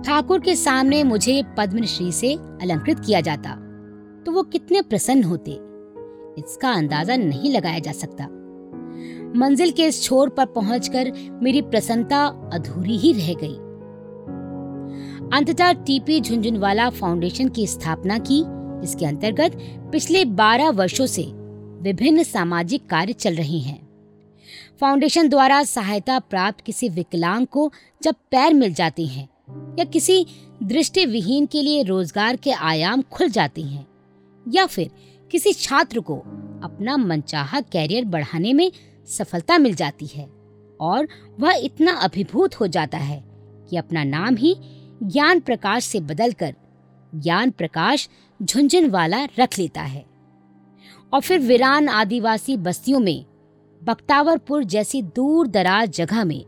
ठाकुर 0.07 0.41
के 0.41 0.57
सामने 0.57 1.03
मुझे 1.05 1.43
पद्मश्री 1.59 2.13
से 2.13 2.35
अलंकृत 2.35 3.01
किया 3.01 3.21
जाता 3.23 3.55
तो 4.27 4.33
वो 4.33 4.43
कितने 4.45 4.83
प्रसन्न 4.83 5.25
होते, 5.25 5.53
इसका 6.39 6.73
अंदाज़ा 6.73 7.17
नहीं 7.17 7.53
लगाया 7.53 7.79
जा 7.79 7.93
सकता। 7.95 8.29
मंजिल 9.39 9.71
के 9.71 9.87
इस 9.87 10.03
छोर 10.03 10.29
पर 10.29 10.47
पहुंचकर 10.53 11.13
मेरी 11.43 11.63
प्रसन्नता 11.63 12.25
अधूरी 12.53 12.99
ही 12.99 13.13
रह 13.15 13.35
गई। 13.41 13.57
अंततः 15.33 15.73
टीपी 15.73 16.21
झुंझुनवाला 16.21 16.88
फाउंडेशन 16.90 17.49
की 17.49 17.66
स्थापना 17.66 18.18
की 18.18 18.38
इसके 18.85 19.07
अंतर्गत 19.07 19.53
पिछले 19.92 20.25
12 20.25 20.71
वर्षों 20.71 21.07
से 21.07 21.23
विभिन्न 21.83 22.23
सामाजिक 22.23 22.87
कार्य 22.87 23.12
चल 23.12 23.35
रहे 23.35 23.59
हैं। 23.59 23.79
फाउंडेशन 24.81 25.29
द्वारा 25.29 25.62
सहायता 25.64 26.18
प्राप्त 26.18 26.61
किसी 26.61 26.88
विकलांग 26.88 27.47
को 27.47 27.71
जब 28.03 28.14
पैर 28.31 28.55
मिल 28.55 28.75
जाते 28.75 29.07
हैं 29.07 29.29
या 29.79 29.85
किसी 29.85 30.27
दृष्टि 30.62 31.07
विहीन 31.07 31.47
के 31.47 31.62
लिए 31.62 31.83
रोज़गार 31.83 32.37
के 32.37 32.53
आयाम 32.53 33.03
खुल 33.03 33.29
जाते 33.29 33.62
हैं, 33.62 33.87
या 34.47 34.66
फिर 34.66 34.90
किसी 35.31 35.53
छात्र 35.53 36.01
को 36.01 36.16
अपना 36.64 36.97
मनचाहा 36.97 37.61
कैरियर 37.61 38.05
बढ़ाने 38.05 38.53
में 38.53 38.71
सफलता 39.09 39.59
मिल 39.59 39.75
जाती 39.75 40.07
है 40.07 40.29
और 40.81 41.09
वह 41.40 41.64
इतना 41.64 41.92
अभिभूत 41.92 42.61
हो 42.61 42.66
जाता 42.66 42.99
है 42.99 43.23
कि 43.71 43.77
अपना 43.77 44.05
नाम 44.05 44.37
ही 44.37 44.57
ज्ञान 45.03 45.41
प्रकाश 45.41 45.85
से 45.85 46.01
बदलकर 46.01 46.55
ज्ञान 47.15 47.51
प्रकाश 47.51 48.09
झुंझुन 48.43 48.88
वाला 48.91 49.25
रख 49.38 49.59
लेता 49.59 49.81
है। 49.81 50.05
और 51.12 51.21
फिर 51.21 51.38
वीरान 51.38 51.88
आदिवासी 51.88 52.57
बस्तियों 52.57 53.01
में 53.01 53.25
बख्तावरपुर 53.83 54.65
जैसी 54.65 55.03
दूर 55.03 55.47
दराज 55.47 55.91
जगह 55.91 56.25
में, 56.25 56.45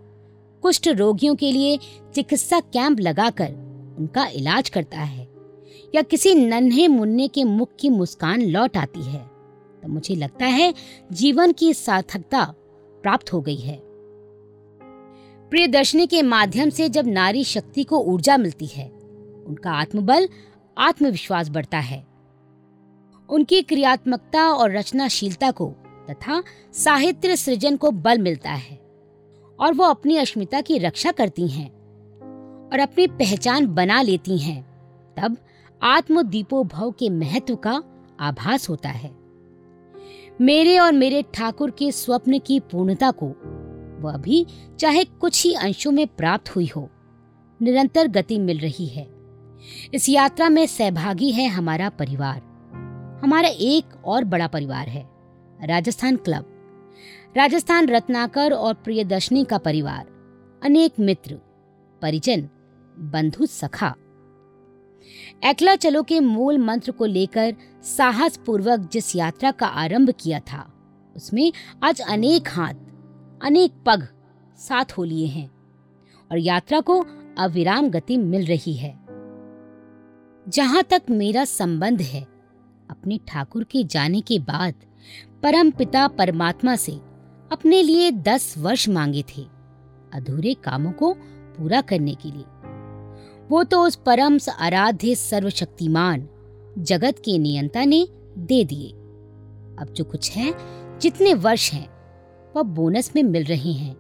कुष्ठ 0.63 0.89
रोगियों 0.89 1.35
के 1.35 1.53
लिए 1.53 1.79
चिकित्सा 2.15 2.61
कैंप 2.61 3.01
लगाकर 3.01 3.53
उनका 3.99 4.27
इलाज 4.27 4.69
करता 4.69 4.99
है। 4.99 5.29
या 5.95 6.03
किसी 6.03 6.35
नन्हे 6.35 6.89
मुन्ने 6.89 7.29
के 7.29 7.45
मुख 7.45 7.71
की 7.81 7.91
मुस्कान 7.91 8.43
लौट 8.43 8.77
आती 8.77 9.03
है 9.03 9.19
तो 9.83 9.89
मुझे 9.89 10.15
लगता 10.15 10.47
है 10.47 10.73
जीवन 11.13 11.53
की 11.53 11.73
सार्थकता 11.75 12.45
प्राप्त 13.03 13.33
हो 13.33 13.41
गई 13.41 13.57
है। 13.57 13.77
प्रियदर्शनी 15.51 16.07
के 16.07 16.23
माध्यम 16.23 16.71
से 16.71 16.89
जब 16.89 17.07
नारी 17.07 17.45
शक्ति 17.45 17.85
को 17.85 17.99
ऊर्जा 17.99 18.37
मिलती 18.37 18.67
है, 18.67 18.89
उनका 19.47 19.73
आत्मबल, 19.73 20.29
आत्मविश्वास 20.79 21.49
बढ़ता 21.49 21.79
है। 21.79 22.07
उनकी 23.29 23.63
क्रियात्मकता 23.63 24.49
और 24.49 24.77
रचनाशीलता 24.77 25.51
को 25.51 25.75
तथा 26.11 26.43
साहित्य 26.73 27.37
सृजन 27.37 27.77
को 27.77 27.91
बल 27.91 28.19
मिलता 28.19 28.51
है 28.51 28.81
और 29.59 29.75
वो 29.75 29.85
अपनी 29.85 30.17
अस्मिता 30.17 30.61
की 30.61 30.79
रक्षा 30.79 31.13
करती 31.13 31.49
हैं 31.49 31.69
और 32.73 32.79
अपनी 32.79 33.07
पहचान 33.07 33.67
बना 33.67 34.03
लेती 34.03 34.39
हैं, 34.39 34.63
तब 35.19 35.37
आत्मदीपोभव 35.83 36.91
के 36.91 37.11
महत्व 37.11 37.57
का 37.57 37.83
आभास 38.21 38.69
होता 38.69 38.89
है। 38.89 39.11
मेरे 40.41 40.79
और 40.79 40.93
मेरे 40.93 41.23
ठाकुर 41.35 41.71
के 41.71 41.93
स्वप्न 41.93 42.39
की 42.39 42.61
पूर्णता 42.61 43.11
को 43.11 43.35
वह 44.05 44.17
भी 44.17 44.47
चाहे 44.79 45.05
कुछ 45.05 45.43
ही 45.45 45.55
अंशों 45.55 45.91
में 45.91 46.07
प्राप्त 46.07 46.55
हुई 46.57 46.71
हो। 46.77 46.89
निरंतर 47.61 48.09
गति 48.09 48.39
मिल 48.39 48.59
रही 48.59 48.87
है। 48.87 49.09
इस 49.95 50.09
यात्रा 50.09 50.49
में 50.49 50.67
सहभागी 50.67 51.31
है 51.33 51.49
हमारा 51.49 51.89
परिवार। 51.91 52.43
हमारा 53.23 53.49
एक 53.49 54.05
और 54.05 54.25
बड़ा 54.25 54.47
परिवार 54.47 54.89
है, 54.89 55.09
राजस्थान 55.65 56.17
क्लब। 56.17 56.51
राजस्थान 57.37 57.89
रत्नाकर 57.89 58.53
और 58.53 58.75
प्रियदर्शनी 58.75 59.45
का 59.45 59.59
परिवार, 59.59 60.07
अनेक 60.63 60.93
मित्र, 61.01 61.39
परिजन, 62.03 62.49
बंधु 62.99 63.47
सखा। 63.47 63.95
एकला 65.45 65.75
चलो 65.77 66.03
के 66.03 66.21
मूल 66.21 66.59
मंत्र 66.59 66.93
को 66.93 67.05
लेकर 67.05 67.55
साहस 67.97 68.37
पूर्वक 68.37 68.89
जिस 68.93 69.15
यात्रा 69.17 69.51
का 69.51 69.67
आरंभ 69.67 70.13
किया 70.21 70.41
था, 70.41 70.73
उसमें 71.17 71.53
आज 71.83 72.01
अनेक 72.01 72.49
हाथ 72.49 72.75
अनेक 73.45 73.73
पग 73.87 74.09
साथ 74.59 74.85
हो 74.99 75.05
लिए 75.05 75.27
हैं 75.27 75.51
और 76.33 76.39
यात्रा 76.39 76.81
को 76.81 77.07
अविराम 77.39 77.89
गति 77.89 78.17
मिल 78.17 78.47
रही 78.47 78.75
है। 78.75 78.99
जहाँ 80.49 80.83
तक 80.83 81.03
मेरा 81.11 81.45
संबंध 81.45 82.01
है, 82.01 82.23
अपने 82.91 83.21
ठाकुर 83.29 83.65
के 83.65 83.85
जाने 83.85 84.21
के 84.21 84.39
बाद 84.39 84.75
परम 85.43 85.71
पिता 85.71 86.09
परमात्मा 86.09 86.77
से 86.77 86.93
अपने 87.53 87.83
लिए 87.83 88.11
दस 88.11 88.55
वर्ष 88.59 88.89
मांगे 88.89 89.23
थे 89.23 89.43
अधूरे 90.15 90.55
कामों 90.55 90.93
को 90.93 91.15
पूरा 91.57 91.81
करने 91.81 92.15
के 92.15 92.31
लिए। 92.31 92.45
वो 93.49 93.65
तो 93.65 93.83
उस 93.83 93.97
परम 93.97 94.39
आराध्य 94.59 95.15
सर्वशक्तिमान 95.15 96.29
जगत 96.79 97.15
के 97.19 97.39
नियंता 97.39 97.85
ने 97.85 98.09
दे 98.39 98.65
दिए। 98.65 98.91
अब 99.79 99.89
जो 99.93 100.05
कुछ 100.05 100.31
है, 100.31 100.55
जितने 100.99 101.35
वर्ष 101.35 101.73
हैं 101.73 101.94
वह 102.57 102.63
बोनस 102.63 103.13
में 103.17 103.23
मिल 103.23 103.45
रहे 103.45 103.73
हैं। 103.73 103.95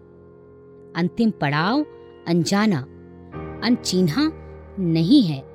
अंतिम 0.96 1.30
पड़ाव 1.30 1.86
अनजाना। 2.28 2.78
अनचिन्हा 3.64 4.32
नहीं 4.78 5.22
है। 5.22 5.53